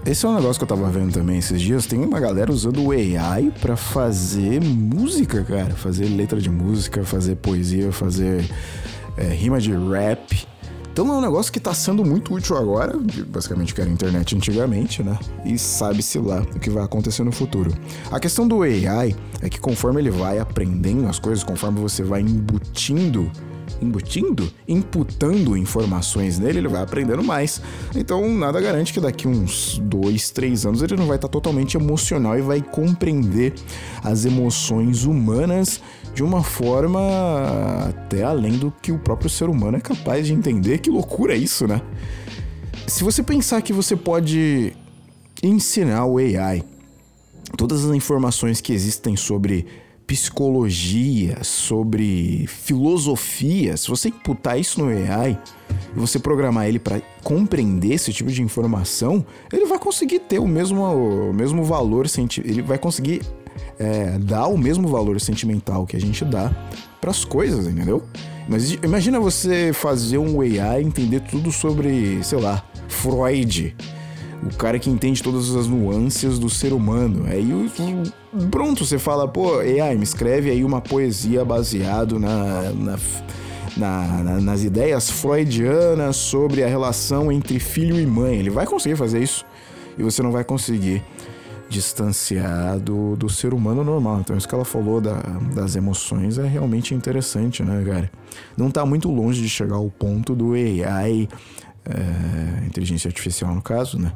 [0.07, 1.87] Esse é um negócio que eu tava vendo também esses dias.
[1.87, 5.71] Tem uma galera usando o AI para fazer música, cara.
[5.71, 8.45] Fazer letra de música, fazer poesia, fazer
[9.17, 10.47] é, rima de rap.
[10.93, 12.97] Então é um negócio que tá sendo muito útil agora,
[13.27, 15.19] basicamente que era internet antigamente, né?
[15.43, 17.75] E sabe-se lá o que vai acontecer no futuro.
[18.13, 22.21] A questão do AI é que conforme ele vai aprendendo as coisas, conforme você vai
[22.21, 23.33] embutindo
[23.85, 27.61] embutindo, imputando informações nele, ele vai aprendendo mais.
[27.95, 32.39] Então, nada garante que daqui uns dois, três anos ele não vai estar totalmente emocional
[32.39, 33.55] e vai compreender
[34.03, 35.81] as emoções humanas
[36.15, 37.01] de uma forma
[37.89, 40.79] até além do que o próprio ser humano é capaz de entender.
[40.79, 41.83] Que loucura é isso, né?
[42.87, 44.75] Se você pensar que você pode
[45.43, 46.63] ensinar o AI
[47.57, 49.67] todas as informações que existem sobre
[50.07, 55.39] psicologia, sobre filosofia, se você imputar isso no AI
[55.95, 60.47] e você programar ele para compreender esse tipo de informação, ele vai conseguir ter o
[60.47, 62.07] mesmo, o mesmo valor,
[62.45, 63.23] ele vai conseguir
[63.79, 66.55] é, dar o mesmo valor sentimental que a gente dá
[67.01, 68.03] para as coisas, entendeu?
[68.49, 73.75] Mas imagina você fazer um AI entender tudo sobre, sei lá, Freud
[74.43, 77.25] o cara que entende todas as nuances do ser humano.
[77.27, 77.71] Aí
[78.51, 82.99] pronto, você fala, pô, AI, me escreve aí uma poesia baseado na, na,
[83.77, 88.39] na, nas ideias freudianas sobre a relação entre filho e mãe.
[88.39, 89.45] Ele vai conseguir fazer isso
[89.97, 91.03] e você não vai conseguir
[91.69, 94.21] distanciar do, do ser humano normal.
[94.21, 95.15] Então, isso que ela falou da,
[95.55, 98.11] das emoções é realmente interessante, né, cara?
[98.57, 101.29] Não tá muito longe de chegar ao ponto do AI
[101.85, 104.13] é, inteligência artificial no caso, né?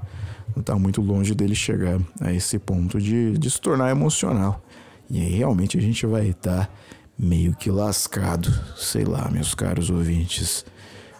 [0.55, 4.62] Não está muito longe dele chegar a esse ponto de, de se tornar emocional.
[5.11, 6.73] E aí realmente a gente vai estar tá
[7.19, 8.53] meio que lascado.
[8.77, 10.64] Sei lá, meus caros ouvintes.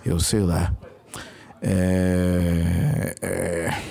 [0.05, 0.74] Eu sei lá.
[1.61, 3.82] É, é,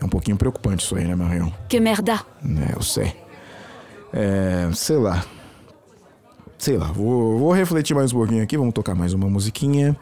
[0.00, 1.50] é um pouquinho preocupante isso aí, né, Marion?
[1.68, 2.20] Que merda!
[2.44, 3.14] É, eu sei.
[4.12, 5.24] É, sei lá.
[6.58, 9.96] Sei lá, vou, vou refletir mais um pouquinho aqui, vamos tocar mais uma musiquinha.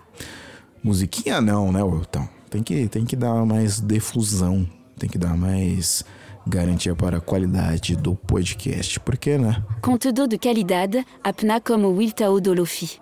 [0.83, 2.26] Musiquinha não, né, Wilton?
[2.49, 4.66] Tem que, tem que dar mais defusão,
[4.99, 6.05] tem que dar mais
[6.47, 9.62] garantia para a qualidade do podcast, porque, né?
[9.83, 13.01] Conteúdo de qualidade, apna como Wiltao do Lofi.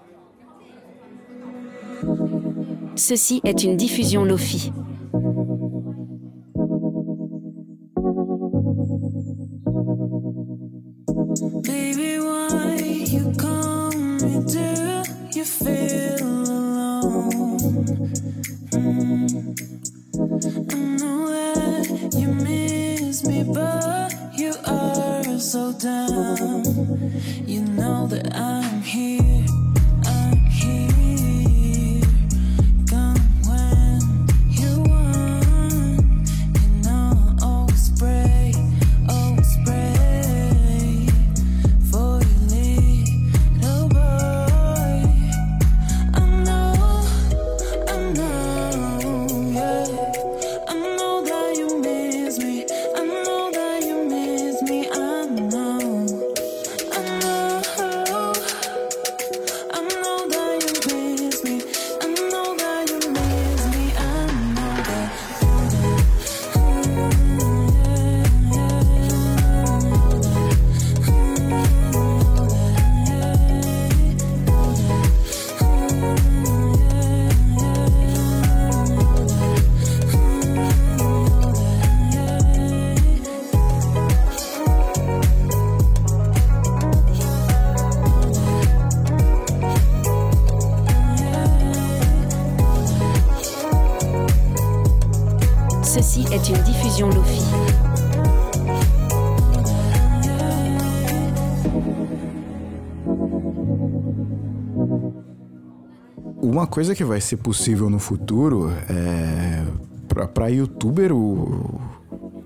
[2.94, 4.72] Ceci est une diffusion Lofi.
[106.58, 109.64] Uma coisa que vai ser possível no futuro é.
[110.08, 111.80] Pra, pra youtuber, o.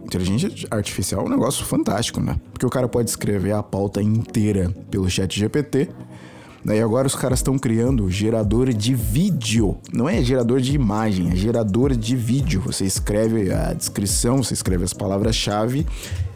[0.04, 2.38] Inteligência artificial é um negócio fantástico, né?
[2.52, 5.88] Porque o cara pode escrever a pauta inteira pelo chat GPT.
[6.62, 9.78] Daí agora os caras estão criando gerador de vídeo.
[9.90, 12.60] Não é gerador de imagem, é gerador de vídeo.
[12.66, 15.86] Você escreve a descrição, você escreve as palavras-chave,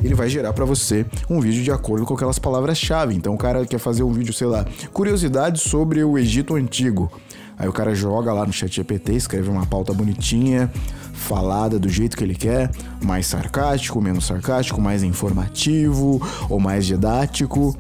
[0.03, 3.15] ele vai gerar para você um vídeo de acordo com aquelas palavras-chave.
[3.15, 4.65] Então o cara quer fazer um vídeo, sei lá,
[4.95, 7.13] curiosidades sobre o Egito Antigo.
[7.59, 10.71] Aí o cara joga lá no chat GPT, escreve uma pauta bonitinha,
[11.13, 12.71] falada do jeito que ele quer,
[13.03, 17.77] mais sarcástico, menos sarcástico, mais informativo ou mais didático.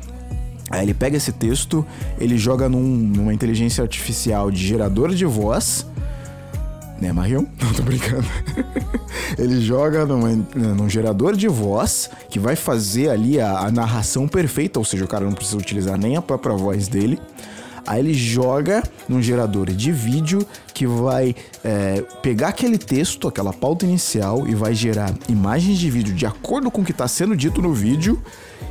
[0.70, 1.86] Aí ele pega esse texto,
[2.18, 5.86] ele joga num, numa inteligência artificial de gerador de voz.
[7.00, 7.44] Né, Marion?
[7.62, 8.26] Não, tô brincando.
[9.38, 14.78] ele joga numa, num gerador de voz que vai fazer ali a, a narração perfeita,
[14.78, 17.20] ou seja, o cara não precisa utilizar nem a própria voz dele.
[17.86, 21.34] Aí ele joga num gerador de vídeo que vai
[21.64, 26.70] é, pegar aquele texto, aquela pauta inicial e vai gerar imagens de vídeo de acordo
[26.70, 28.20] com o que está sendo dito no vídeo.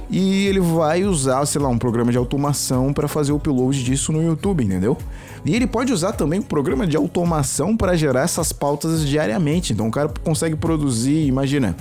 [0.10, 4.12] E ele vai usar, sei lá, um programa de automação para fazer o upload disso
[4.12, 4.98] no YouTube, entendeu?
[5.44, 9.74] E ele pode usar também um programa de automação para gerar essas pautas diariamente.
[9.74, 11.76] Então o cara consegue produzir, imagina,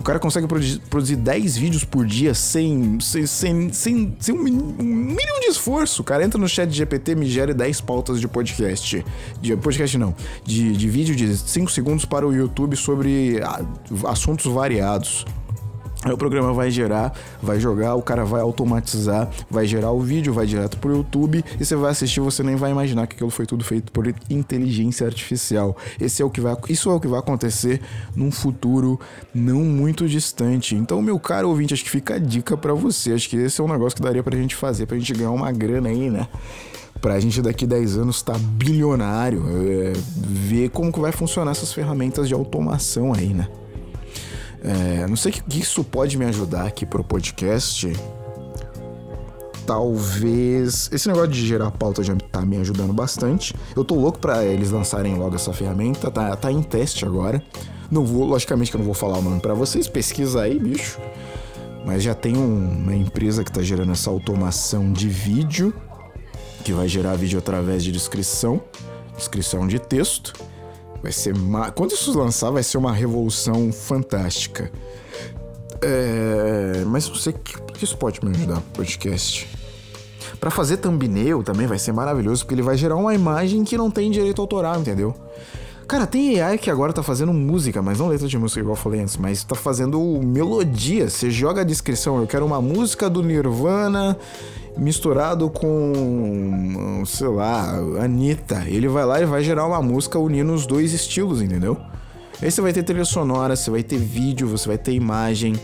[0.00, 0.46] o cara consegue
[0.88, 6.00] produzir 10 vídeos por dia sem, sem, sem, sem, sem um, mínimo de esforço.
[6.00, 9.04] O cara entra no chat GPT me gera 10 pautas de podcast.
[9.42, 10.14] De podcast não.
[10.42, 13.40] De, de vídeo de 5 segundos para o YouTube sobre
[14.08, 15.26] assuntos variados.
[16.02, 20.32] Aí o programa vai gerar, vai jogar, o cara vai automatizar, vai gerar o vídeo,
[20.32, 23.44] vai direto pro YouTube e você vai assistir, você nem vai imaginar que aquilo foi
[23.44, 25.76] tudo feito por inteligência artificial.
[26.00, 27.82] Esse é o que vai, isso é o que vai acontecer
[28.16, 28.98] num futuro
[29.34, 30.74] não muito distante.
[30.74, 33.12] Então, meu caro ouvinte, acho que fica a dica para você.
[33.12, 35.52] Acho que esse é um negócio que daria pra gente fazer, pra gente ganhar uma
[35.52, 36.26] grana aí, né?
[36.98, 41.74] Pra gente daqui 10 anos estar tá bilionário, é, ver como que vai funcionar essas
[41.74, 43.48] ferramentas de automação aí, né?
[44.62, 47.90] É, não sei o que isso pode me ajudar aqui pro podcast.
[49.66, 50.90] Talvez.
[50.92, 53.54] Esse negócio de gerar pauta já tá me ajudando bastante.
[53.74, 56.10] Eu tô louco pra eles lançarem logo essa ferramenta.
[56.10, 57.42] Tá, tá em teste agora.
[57.90, 59.88] Não vou, logicamente que eu não vou falar o nome pra vocês.
[59.88, 60.98] Pesquisa aí, bicho.
[61.86, 65.72] Mas já tem uma empresa que tá gerando essa automação de vídeo.
[66.64, 68.60] Que vai gerar vídeo através de descrição.
[69.16, 70.34] Descrição de texto.
[71.02, 71.36] Vai ser.
[71.36, 71.70] Ma...
[71.70, 74.70] Quando isso lançar, vai ser uma revolução fantástica.
[75.82, 76.84] É...
[76.86, 79.48] Mas não sei que isso pode me ajudar podcast.
[80.38, 83.90] Para fazer thumbnail também vai ser maravilhoso, porque ele vai gerar uma imagem que não
[83.90, 85.14] tem direito autoral, entendeu?
[85.86, 88.80] Cara, tem AI que agora tá fazendo música, mas não letra de música igual eu
[88.80, 91.10] falei antes, mas tá fazendo melodia.
[91.10, 94.16] Você joga a descrição, eu quero uma música do Nirvana
[94.80, 98.64] misturado com, sei lá, Anitta.
[98.66, 101.76] Ele vai lá e vai gerar uma música unindo os dois estilos, entendeu?
[102.40, 105.54] Aí você vai ter trilha sonora, você vai ter vídeo, você vai ter imagem.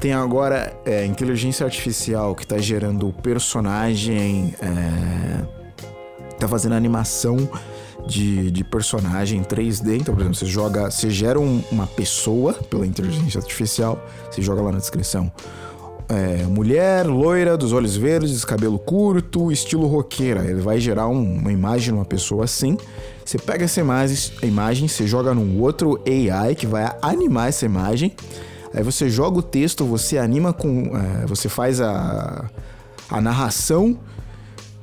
[0.00, 4.54] Tem agora é, inteligência artificial que tá gerando personagem.
[4.62, 5.44] É,
[6.38, 7.36] tá fazendo animação
[8.06, 10.00] de, de personagem 3D.
[10.00, 10.90] Então, por exemplo, você joga.
[10.90, 15.30] Você gera um, uma pessoa pela inteligência artificial, você joga lá na descrição
[16.08, 20.44] é, mulher, loira, dos olhos verdes, cabelo curto, estilo roqueira.
[20.44, 22.76] Ele vai gerar um, uma imagem de uma pessoa assim.
[23.24, 27.64] Você pega essa imagem, a imagem, você joga num outro AI que vai animar essa
[27.64, 28.14] imagem.
[28.72, 30.90] Aí você joga o texto, você anima com.
[30.96, 32.50] É, você faz a,
[33.08, 33.98] a narração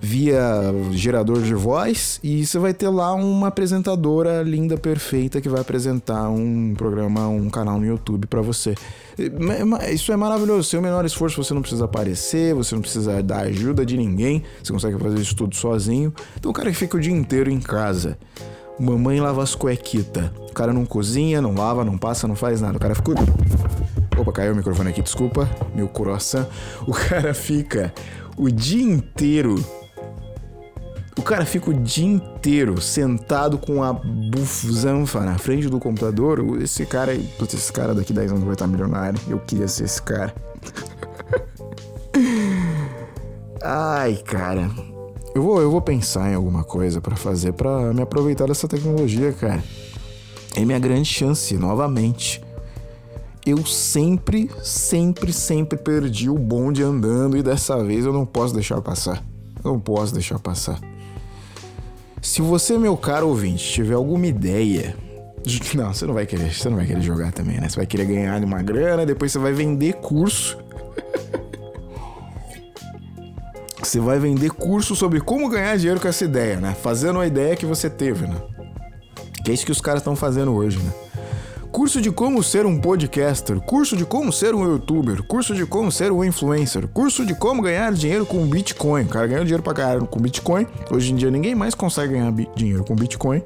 [0.01, 5.61] via gerador de voz e você vai ter lá uma apresentadora linda, perfeita que vai
[5.61, 8.73] apresentar um programa, um canal no YouTube para você.
[9.93, 10.67] Isso é maravilhoso.
[10.67, 14.43] Sem o menor esforço, você não precisa aparecer, você não precisa dar ajuda de ninguém,
[14.63, 16.11] você consegue fazer isso tudo sozinho.
[16.35, 18.17] Então, o cara que fica o dia inteiro em casa.
[18.79, 20.31] Mamãe lava as cuequitas.
[20.49, 22.77] O cara não cozinha, não lava, não passa, não faz nada.
[22.77, 23.11] O cara fica.
[24.17, 25.47] Opa, caiu o microfone aqui, desculpa.
[25.75, 26.47] Meu croissant.
[26.87, 27.93] O cara fica
[28.35, 29.63] o dia inteiro
[31.17, 36.61] o cara fica o dia inteiro sentado com a bufzanfa na frente do computador.
[36.61, 39.19] Esse cara, putz, esse cara daqui 10 anos vai estar milionário.
[39.27, 40.33] Eu queria ser esse cara.
[43.61, 44.71] Ai, cara.
[45.35, 49.31] Eu vou, eu vou pensar em alguma coisa para fazer para me aproveitar dessa tecnologia,
[49.33, 49.63] cara.
[50.55, 52.41] É minha grande chance, novamente.
[53.45, 58.81] Eu sempre, sempre, sempre perdi o bonde andando e dessa vez eu não posso deixar
[58.81, 59.23] passar.
[59.63, 60.79] Não posso deixar passar.
[62.21, 64.95] Se você, meu caro ouvinte, tiver alguma ideia
[65.73, 67.67] Não, você não vai querer, você não vai querer jogar também, né?
[67.67, 70.57] Você vai querer ganhar uma grana, depois você vai vender curso.
[73.83, 76.73] Você vai vender curso sobre como ganhar dinheiro com essa ideia, né?
[76.73, 78.37] Fazendo a ideia que você teve, né?
[79.43, 80.91] Que é isso que os caras estão fazendo hoje, né?
[81.71, 85.89] Curso de como ser um podcaster, curso de como ser um youtuber, curso de como
[85.89, 89.03] ser um influencer, curso de como ganhar dinheiro com Bitcoin.
[89.03, 90.67] O cara ganhou dinheiro pra caralho com Bitcoin.
[90.91, 93.41] Hoje em dia ninguém mais consegue ganhar dinheiro com Bitcoin.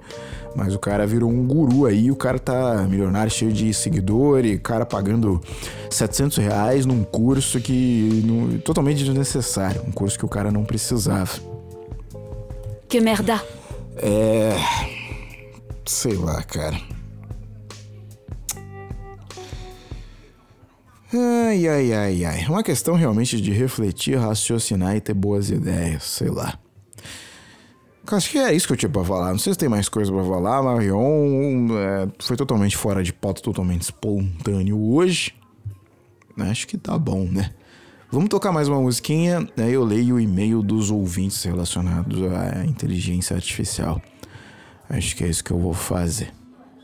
[0.55, 4.61] Mas o cara virou um guru aí, o cara tá milionário, cheio de seguidores, o
[4.61, 5.39] cara pagando
[5.89, 8.23] 700 reais num curso que
[8.63, 11.31] totalmente desnecessário, um curso que o cara não precisava.
[12.87, 13.43] Que merda!
[13.97, 14.55] É.
[15.85, 16.94] Sei lá, cara.
[21.17, 22.45] Ai, ai, ai, ai.
[22.47, 26.59] Uma questão realmente de refletir, raciocinar e ter boas ideias, sei lá.
[28.07, 29.31] Acho que é isso que eu tinha pra falar.
[29.31, 30.61] Não sei se tem mais coisa pra falar.
[30.61, 35.33] Marion é, foi totalmente fora de pauta, totalmente espontâneo hoje.
[36.37, 37.51] Acho que tá bom, né?
[38.11, 39.71] Vamos tocar mais uma musiquinha, aí né?
[39.71, 44.01] eu leio o e-mail dos ouvintes relacionados à inteligência artificial.
[44.89, 46.31] Acho que é isso que eu vou fazer.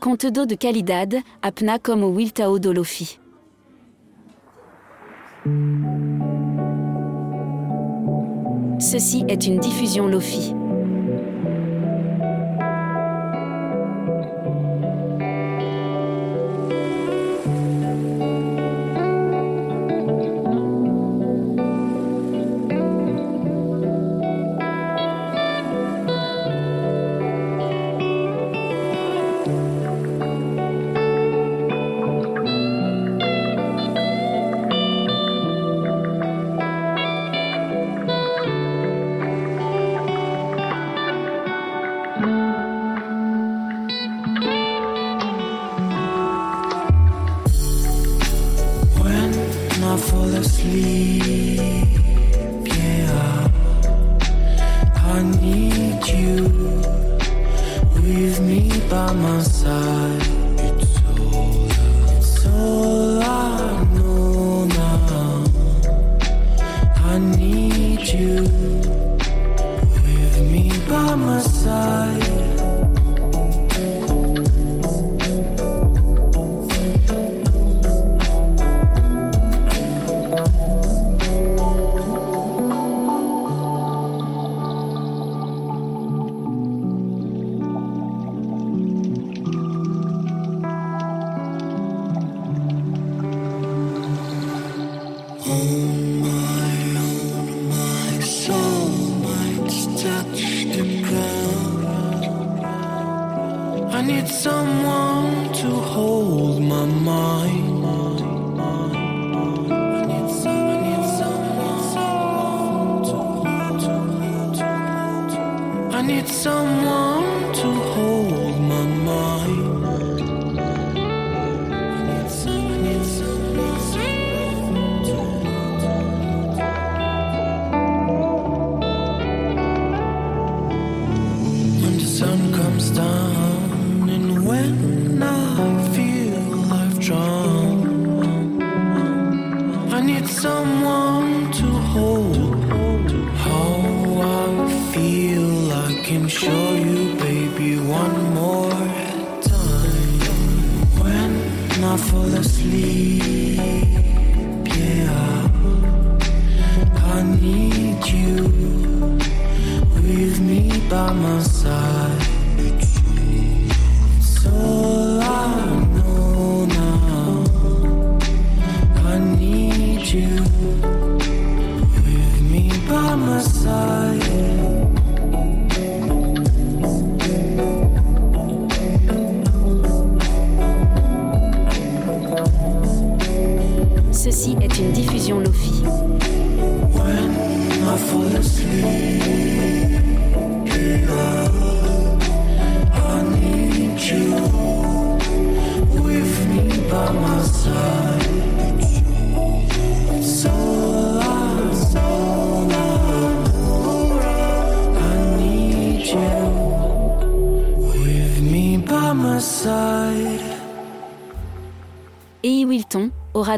[0.00, 3.21] Conteúdo de qualidade, apna como Wiltao Dolofi.
[8.78, 10.54] Ceci est une diffusion Lofi.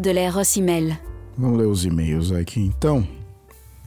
[0.04, 0.98] De l'air email.
[1.38, 3.08] Vamos ler os e-mails aqui então.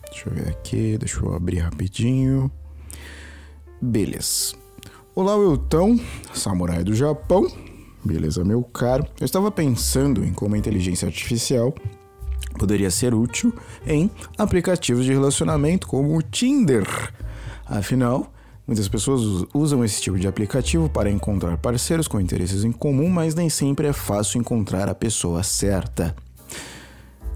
[0.09, 2.51] Deixa eu ver aqui, deixa eu abrir rapidinho.
[3.79, 4.55] Beleza.
[5.13, 5.99] Olá, Wilton,
[6.33, 7.47] samurai do Japão.
[8.03, 9.05] Beleza, meu caro?
[9.19, 11.71] Eu estava pensando em como a inteligência artificial
[12.57, 13.53] poderia ser útil
[13.85, 14.09] em
[14.39, 16.87] aplicativos de relacionamento como o Tinder.
[17.63, 18.33] Afinal,
[18.67, 23.33] muitas pessoas usam esse tipo de aplicativo para encontrar parceiros com interesses em comum, mas
[23.33, 26.13] nem sempre é fácil encontrar a pessoa certa.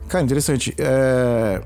[0.09, 0.75] Cara, interessante.
[0.77, 1.61] É...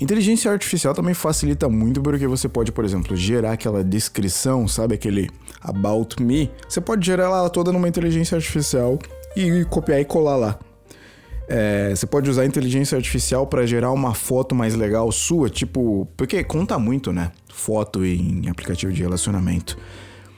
[0.00, 4.94] Inteligência artificial também facilita muito porque você pode, por exemplo, gerar aquela descrição, sabe?
[4.94, 6.50] Aquele about me.
[6.68, 8.98] Você pode gerar ela toda numa inteligência artificial
[9.36, 10.58] e copiar e colar lá.
[11.48, 16.06] É, você pode usar inteligência artificial para gerar uma foto mais legal sua, tipo.
[16.16, 17.32] Porque conta muito, né?
[17.48, 19.78] Foto em aplicativo de relacionamento.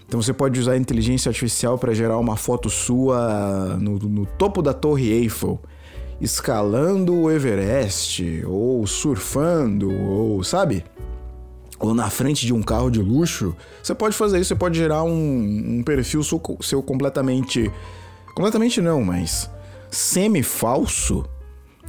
[0.06, 4.72] Então você pode usar inteligência artificial para gerar uma foto sua no, no topo da
[4.72, 5.60] Torre Eiffel
[6.20, 10.84] escalando o Everest, ou surfando, ou sabe?
[11.78, 15.02] Ou na frente de um carro de luxo, você pode fazer isso, você pode gerar
[15.02, 17.70] um, um perfil seu, seu completamente.
[18.34, 19.50] Completamente não, mas
[19.90, 21.24] semi-falso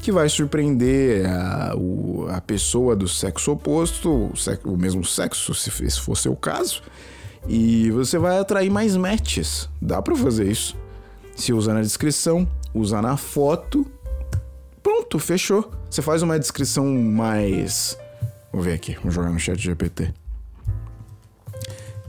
[0.01, 1.73] que vai surpreender a,
[2.35, 6.81] a pessoa do sexo oposto, o, sexo, o mesmo sexo, se, se for seu caso,
[7.47, 9.69] e você vai atrair mais matches.
[9.81, 10.75] Dá para fazer isso.
[11.35, 13.85] Se usar na descrição, usar na foto
[14.81, 15.71] Pronto, fechou.
[15.89, 17.97] Você faz uma descrição mais.
[18.51, 20.13] Vou ver aqui, vou jogar no chat GPT.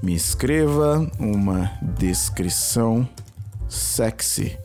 [0.02, 3.08] Me escreva uma descrição
[3.68, 4.58] sexy,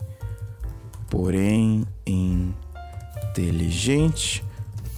[1.08, 1.86] porém
[3.34, 4.44] inteligente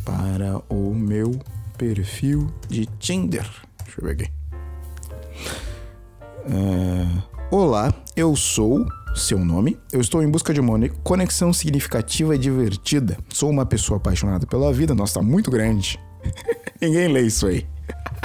[0.05, 1.39] para o meu
[1.77, 3.49] perfil de Tinder.
[3.85, 4.31] Deixa eu ver aqui.
[6.47, 9.79] Uh, olá, eu sou seu nome.
[9.93, 13.19] Eu estou em busca de uma conexão significativa e divertida.
[13.29, 14.95] Sou uma pessoa apaixonada pela vida.
[14.95, 15.99] Nossa, tá muito grande.
[16.81, 17.67] Ninguém lê isso aí.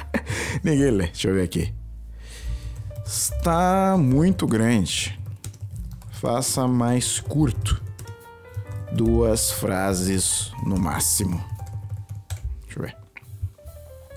[0.64, 1.06] Ninguém lê.
[1.08, 1.74] Deixa eu ver aqui.
[3.06, 5.20] Está muito grande.
[6.26, 7.80] Faça mais curto.
[8.92, 11.40] Duas frases no máximo.
[12.64, 12.98] Deixa eu ver.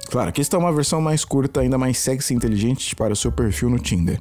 [0.09, 3.31] Claro, aqui está uma versão mais curta, ainda mais sexy e inteligente para o seu
[3.31, 4.19] perfil no Tinder.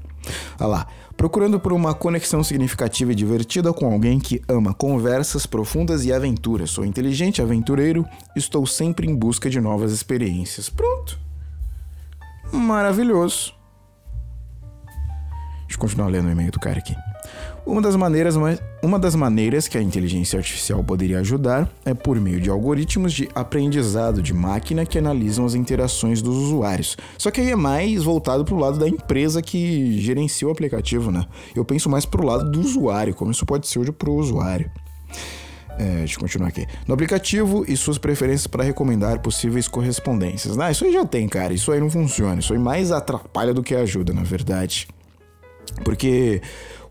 [0.60, 0.88] Olha lá.
[1.16, 6.72] Procurando por uma conexão significativa e divertida com alguém que ama conversas profundas e aventuras.
[6.72, 10.70] Sou inteligente, aventureiro, estou sempre em busca de novas experiências.
[10.70, 11.18] Pronto.
[12.52, 13.56] Maravilhoso.
[15.62, 16.94] Deixa eu continuar lendo o e-mail do cara aqui.
[17.68, 18.36] Uma das, maneiras,
[18.82, 23.28] uma das maneiras que a inteligência artificial poderia ajudar é por meio de algoritmos de
[23.36, 26.96] aprendizado de máquina que analisam as interações dos usuários.
[27.18, 31.12] Só que aí é mais voltado para o lado da empresa que gerencia o aplicativo,
[31.12, 31.26] né?
[31.54, 34.16] Eu penso mais para o lado do usuário, como isso pode ser hoje para o
[34.16, 34.72] usuário.
[35.78, 36.66] É, deixa eu continuar aqui.
[36.88, 40.58] No aplicativo e suas preferências para recomendar possíveis correspondências.
[40.58, 41.54] Ah, isso aí já tem, cara.
[41.54, 42.40] Isso aí não funciona.
[42.40, 44.88] Isso aí mais atrapalha do que ajuda, na verdade.
[45.84, 46.42] Porque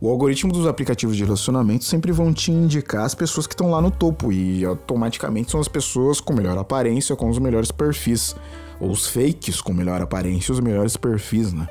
[0.00, 3.80] o algoritmo dos aplicativos de relacionamento sempre vão te indicar as pessoas que estão lá
[3.80, 8.36] no topo e automaticamente são as pessoas com melhor aparência, com os melhores perfis,
[8.78, 11.66] ou os fakes com melhor aparência os melhores perfis, né?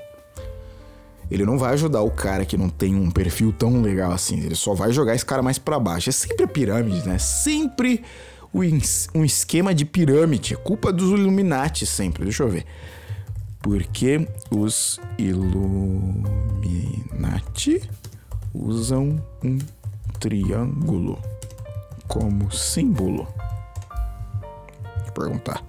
[1.30, 4.56] Ele não vai ajudar o cara que não tem um perfil tão legal assim, ele
[4.56, 6.10] só vai jogar esse cara mais para baixo.
[6.10, 7.18] É sempre a pirâmide, né?
[7.18, 8.04] Sempre
[8.54, 12.24] um esquema de pirâmide, é culpa dos Illuminati sempre.
[12.24, 12.64] Deixa eu ver.
[13.60, 16.22] Porque os Illuminati
[18.64, 19.58] usam um
[20.20, 21.20] triângulo
[22.08, 23.28] como símbolo?
[25.14, 25.64] Perguntar.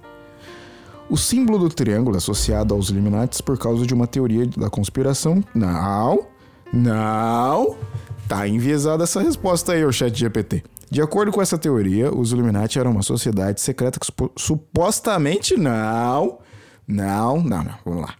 [1.09, 5.41] O símbolo do triângulo é associado aos Illuminati por causa de uma teoria da conspiração?
[5.55, 6.27] Não,
[6.73, 7.77] não.
[8.27, 10.63] Tá enviesada essa resposta aí, o chat GPT.
[10.89, 14.07] De acordo com essa teoria, os Illuminati eram uma sociedade secreta que
[14.37, 16.39] supostamente não.
[16.85, 17.75] Não, não, não.
[17.85, 18.15] Vamos lá.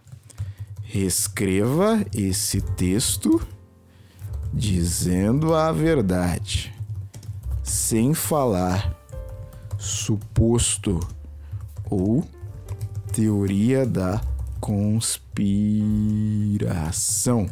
[0.82, 3.38] Reescreva esse texto
[4.52, 6.74] dizendo a verdade,
[7.62, 8.96] sem falar
[9.78, 11.00] suposto
[11.84, 12.24] ou
[13.12, 14.20] teoria da
[14.60, 17.48] conspiração.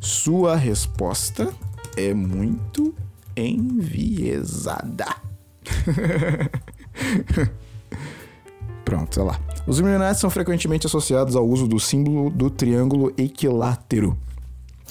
[0.00, 1.52] Sua resposta
[1.96, 2.94] é muito
[3.36, 5.06] enviesada.
[8.84, 9.38] Pronto, sei lá.
[9.66, 14.16] Os Illuminati são frequentemente associados ao uso do símbolo do triângulo equilátero.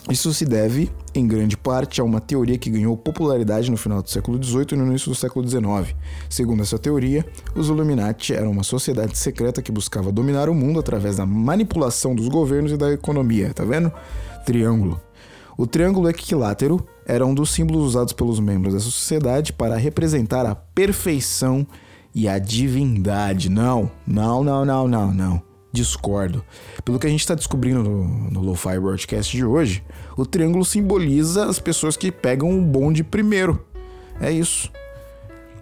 [0.09, 4.09] Isso se deve, em grande parte, a uma teoria que ganhou popularidade no final do
[4.09, 5.95] século XVIII e no início do século XIX.
[6.29, 11.17] Segundo essa teoria, os Illuminati eram uma sociedade secreta que buscava dominar o mundo através
[11.17, 13.53] da manipulação dos governos e da economia.
[13.53, 13.91] Tá vendo?
[14.45, 14.99] Triângulo.
[15.57, 20.55] O triângulo equilátero era um dos símbolos usados pelos membros dessa sociedade para representar a
[20.55, 21.67] perfeição
[22.13, 23.49] e a divindade.
[23.49, 25.41] Não, não, não, não, não, não.
[25.71, 26.43] discordo.
[26.83, 29.83] Pelo que a gente está descobrindo no, no Lo-Fi Broadcast de hoje,
[30.17, 33.65] o triângulo simboliza as pessoas que pegam o bonde primeiro.
[34.19, 34.71] É isso.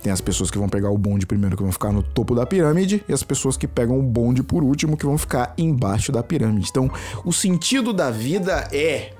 [0.02, 2.45] Tem as pessoas que vão pegar o bonde primeiro, que vão ficar no topo da
[2.45, 6.24] pirâmide, e as pessoas que pegam o bonde por último, que vão ficar embaixo da
[6.24, 6.70] pirâmide.
[6.70, 6.89] Então,
[7.26, 9.14] o sentido da vida é: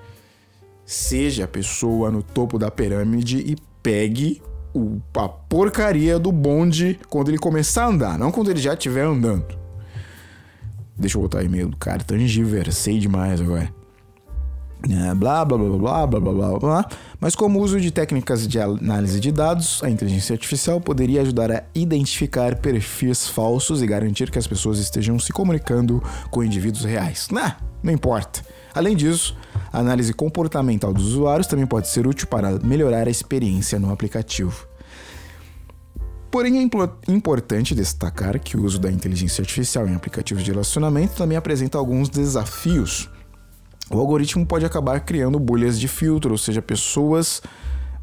[0.86, 4.42] seja a pessoa no topo da pirâmide e pegue
[4.78, 9.06] o, a porcaria do bonde quando ele começar a andar, não quando ele já estiver
[9.06, 9.58] andando.
[10.98, 13.72] Deixa eu botar o e-mail do cara, tangiversei demais agora.
[14.90, 18.60] É, blá, blá, blá, blá, blá, blá, blá, Mas como o uso de técnicas de
[18.60, 24.38] análise de dados, a inteligência artificial poderia ajudar a identificar perfis falsos e garantir que
[24.38, 27.28] as pessoas estejam se comunicando com indivíduos reais.
[27.32, 27.56] Né?
[27.82, 28.42] Não importa.
[28.74, 29.36] Além disso,
[29.74, 34.67] a análise comportamental dos usuários também pode ser útil para melhorar a experiência no aplicativo.
[36.30, 41.38] Porém, é importante destacar que o uso da inteligência artificial em aplicativos de relacionamento também
[41.38, 43.10] apresenta alguns desafios.
[43.90, 47.42] O algoritmo pode acabar criando bolhas de filtro, ou seja, pessoas,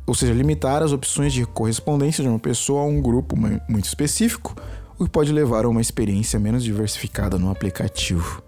[0.06, 3.36] ou seja, limitar as opções de correspondência de uma pessoa a um grupo
[3.68, 4.56] muito específico,
[4.98, 8.43] o que pode levar a uma experiência menos diversificada no aplicativo.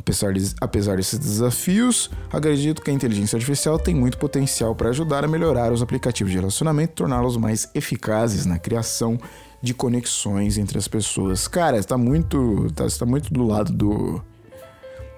[0.00, 5.26] Apesar, de, apesar desses desafios, acredito que a inteligência artificial tem muito potencial para ajudar
[5.26, 9.18] a melhorar os aplicativos de relacionamento e torná-los mais eficazes na criação
[9.62, 11.46] de conexões entre as pessoas.
[11.46, 14.22] Cara, está muito, tá, está muito do lado do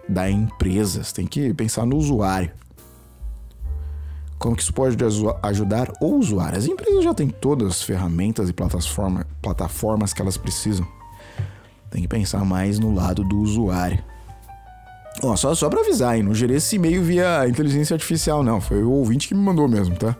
[0.08, 1.04] da empresa.
[1.04, 2.50] Você tem que pensar no usuário.
[4.36, 4.96] Como que isso pode
[5.44, 6.58] ajudar o usuário?
[6.58, 10.84] As empresas já têm todas as ferramentas e plataforma, plataformas que elas precisam.
[11.88, 14.02] Tem que pensar mais no lado do usuário.
[15.22, 16.24] Ó, só, só pra avisar, hein?
[16.24, 18.60] Não gerei esse e-mail via inteligência artificial, não.
[18.60, 20.16] Foi o ouvinte que me mandou mesmo, tá?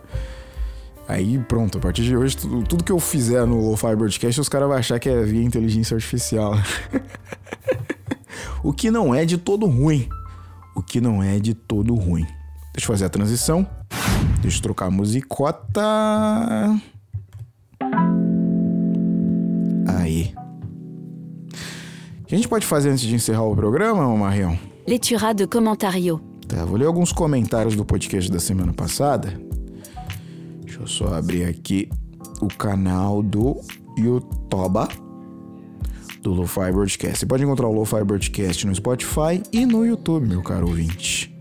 [1.05, 4.47] Aí pronto, a partir de hoje, tudo, tudo que eu fizer no Lo-Fi Broadcast, os
[4.47, 6.53] caras vão achar que é via inteligência artificial.
[8.63, 10.07] o que não é de todo ruim.
[10.73, 12.25] O que não é de todo ruim.
[12.73, 13.67] Deixa eu fazer a transição.
[14.41, 15.81] Deixa eu trocar a musicota.
[19.85, 20.33] Aí.
[22.21, 24.57] O que a gente pode fazer antes de encerrar o programa, Marião?
[24.85, 26.19] Leitura de commentario.
[26.47, 29.39] Tá, vou ler alguns comentários do podcast da semana passada.
[30.61, 31.89] Deixa eu só abrir aqui
[32.41, 33.61] o canal do
[33.97, 35.03] YouTube
[36.21, 37.19] do Lo-Fi Broadcast.
[37.19, 41.33] Você pode encontrar o Lo-Fi Broadcast no Spotify e no YouTube, meu caro ouvinte.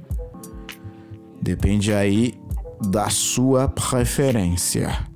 [1.40, 2.34] Depende aí
[2.90, 5.06] da sua preferência.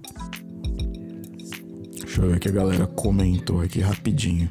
[1.93, 4.51] Deixa eu ver o que a galera comentou aqui rapidinho.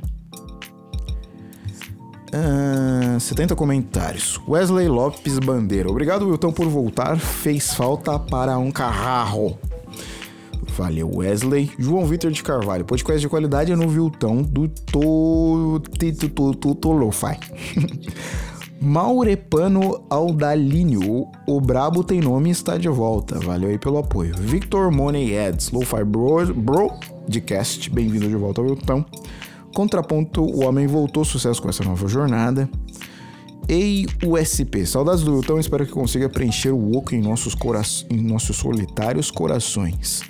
[3.20, 4.40] 70 ah, comentários.
[4.48, 5.90] Wesley Lopes Bandeira.
[5.90, 7.18] Obrigado, Wilton, por voltar.
[7.18, 9.58] Fez falta para um carro.
[10.78, 11.72] Valeu, Wesley.
[11.80, 12.84] João Vitor de Carvalho.
[12.84, 14.68] Podcast de qualidade é no Viltão do
[16.76, 17.40] Tolofai.
[18.82, 21.28] Maurepano Aldalínio.
[21.48, 23.40] O Brabo tem nome e está de volta.
[23.40, 24.36] Valeu aí pelo apoio.
[24.38, 25.72] Victor Money Ads.
[25.72, 26.92] Lo-Fi Bro, Bro
[27.28, 27.90] de Cast.
[27.90, 29.06] Bem-vindo de volta ao Viltão.
[29.76, 32.70] Contraponto, o homem voltou sucesso com essa nova jornada.
[33.68, 38.22] Ei USP, saudades do Wilton, espero que consiga preencher o oco em nossos, cora em
[38.22, 40.22] nossos solitários corações.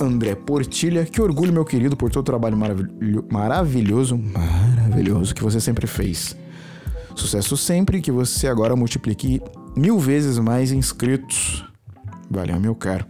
[0.00, 5.60] André Portilha, que orgulho, meu querido, por todo o trabalho maravilho maravilhoso, maravilhoso que você
[5.60, 6.36] sempre fez.
[7.14, 9.40] Sucesso sempre, que você agora multiplique
[9.76, 11.64] mil vezes mais inscritos.
[12.28, 13.06] Valeu, meu caro.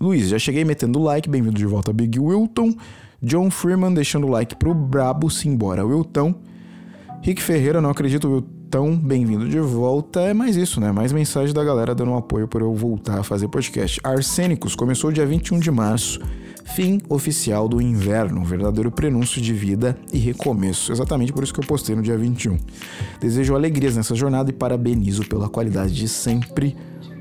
[0.00, 2.74] Luiz, já cheguei metendo like, bem-vindo de volta a Big Wilton.
[3.22, 6.34] John Freeman deixando o like pro brabo simbora Wilton.
[7.22, 10.20] Rick Ferreira, não acredito, Wilton, bem-vindo de volta.
[10.20, 10.90] É mais isso, né?
[10.90, 14.00] Mais mensagem da galera dando um apoio para eu voltar a fazer podcast.
[14.02, 16.18] Arsênicos começou dia 21 de março.
[16.74, 20.90] Fim oficial do inverno, um verdadeiro prenúncio de vida e recomeço.
[20.90, 22.56] Exatamente por isso que eu postei no dia 21.
[23.20, 26.74] Desejo alegrias nessa jornada e parabenizo pela qualidade de sempre.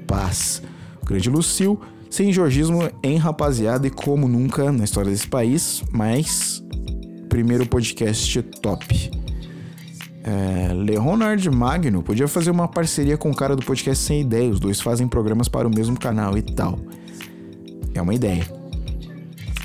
[0.07, 0.61] Paz.
[1.01, 1.77] O grande Lucil
[2.09, 6.63] sem jorgismo em rapaziada e como nunca na história desse país, mas
[7.29, 9.11] primeiro podcast top.
[10.23, 14.59] É, Leonard Magno podia fazer uma parceria com o cara do podcast Sem Ideia, os
[14.59, 16.79] dois fazem programas para o mesmo canal e tal.
[17.93, 18.45] É uma ideia.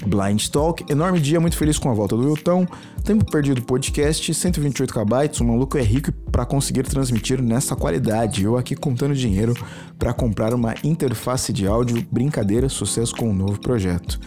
[0.07, 2.67] Blind Talk, enorme dia, muito feliz com a volta do Wilton.
[3.05, 8.43] Tempo perdido podcast, 128 KB, o maluco é rico para conseguir transmitir nessa qualidade.
[8.43, 9.53] Eu aqui contando dinheiro
[9.99, 14.19] para comprar uma interface de áudio, brincadeira, sucesso com um novo projeto.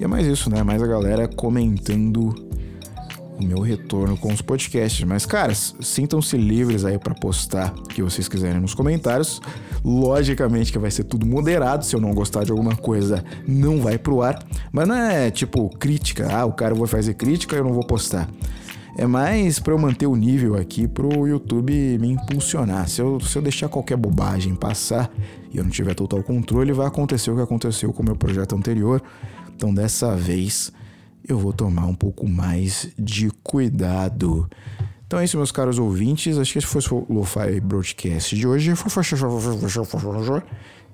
[0.00, 0.64] E é mais isso, né?
[0.64, 2.34] Mais a galera comentando
[3.38, 5.04] o meu retorno com os podcasts.
[5.04, 9.40] Mas, caras, sintam-se livres aí para postar o que vocês quiserem nos comentários.
[9.84, 11.84] Logicamente que vai ser tudo moderado.
[11.84, 14.44] Se eu não gostar de alguma coisa, não vai pro ar.
[14.72, 16.28] Mas não é tipo crítica.
[16.30, 18.28] Ah, o cara vai fazer crítica, eu não vou postar.
[18.96, 22.88] é mais para eu manter o nível aqui pro YouTube me impulsionar.
[22.88, 25.08] Se eu, se eu deixar qualquer bobagem passar
[25.52, 28.56] e eu não tiver total controle, vai acontecer o que aconteceu com o meu projeto
[28.56, 29.00] anterior.
[29.54, 30.72] Então dessa vez
[31.26, 34.48] eu vou tomar um pouco mais de cuidado.
[35.06, 36.36] Então é isso, meus caros ouvintes.
[36.36, 38.74] Acho que esse foi o Lo-Fi Broadcast de hoje.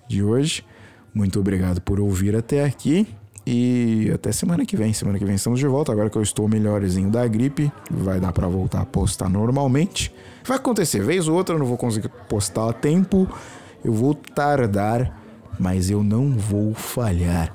[0.09, 0.65] De hoje.
[1.13, 3.09] Muito obrigado por ouvir até aqui.
[3.47, 4.93] E até semana que vem.
[4.93, 5.91] Semana que vem estamos de volta.
[5.91, 10.15] Agora que eu estou melhorzinho da gripe, vai dar para voltar a postar normalmente.
[10.45, 13.29] Vai acontecer, vez ou outra eu não vou conseguir postar a tempo.
[13.85, 15.21] Eu vou tardar,
[15.59, 17.55] mas eu não vou falhar.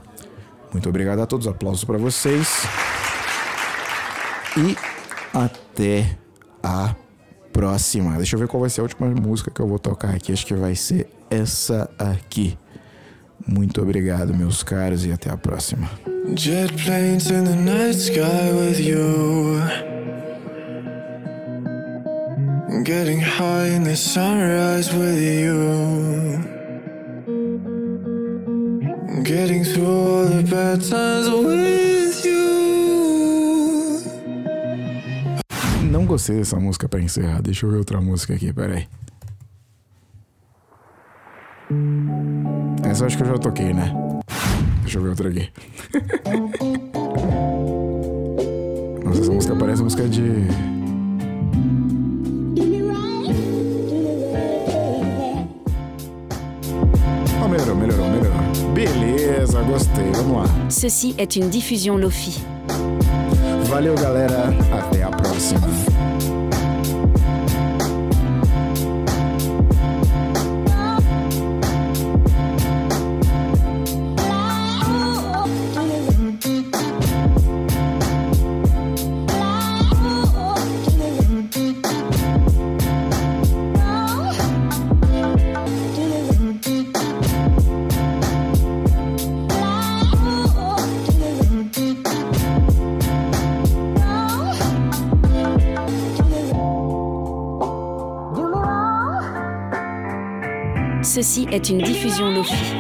[0.72, 2.63] Muito obrigado a todos, aplausos para vocês.
[4.57, 4.76] E
[5.34, 6.17] até
[6.63, 6.95] a
[7.51, 8.15] próxima.
[8.17, 10.32] Deixa eu ver qual vai ser a última música que eu vou tocar aqui.
[10.32, 12.57] Acho que vai ser essa aqui.
[13.47, 15.89] Muito obrigado, meus caros, e até a próxima.
[16.36, 19.59] Jet planes in the night sky with you.
[22.84, 26.59] Getting high in the sunrise with you.
[29.10, 32.39] Getting through all the bad times with you.
[35.91, 37.41] Não gostei dessa música para encerrar.
[37.41, 38.88] Deixa eu ver outra música aqui, peraí.
[42.84, 43.91] Essa eu acho que eu já toquei, né?
[44.84, 45.49] Deixa eu ver outra aqui.
[49.03, 50.22] Nossa, essa música parece música de.
[59.64, 60.12] Gostei.
[60.14, 60.70] Vamos lá.
[60.70, 62.39] Ceci est une diffusion Lofi.
[63.66, 64.53] Valeu, galera.
[64.72, 65.68] Até a próxima.
[101.51, 102.78] Est une diffusion Lofi.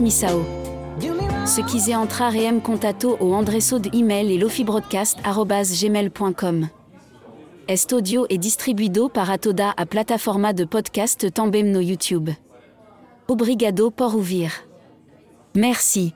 [0.00, 0.42] Transmissao.
[1.46, 6.68] Ce qui est entra reem contato au andresso de email et lofibroadcast.gmail.com.
[7.68, 12.30] Est audio et distribuido par Atoda à plataforma de podcast Tambem no YouTube.
[13.28, 14.66] Obrigado por ouvir.
[15.54, 16.14] Merci.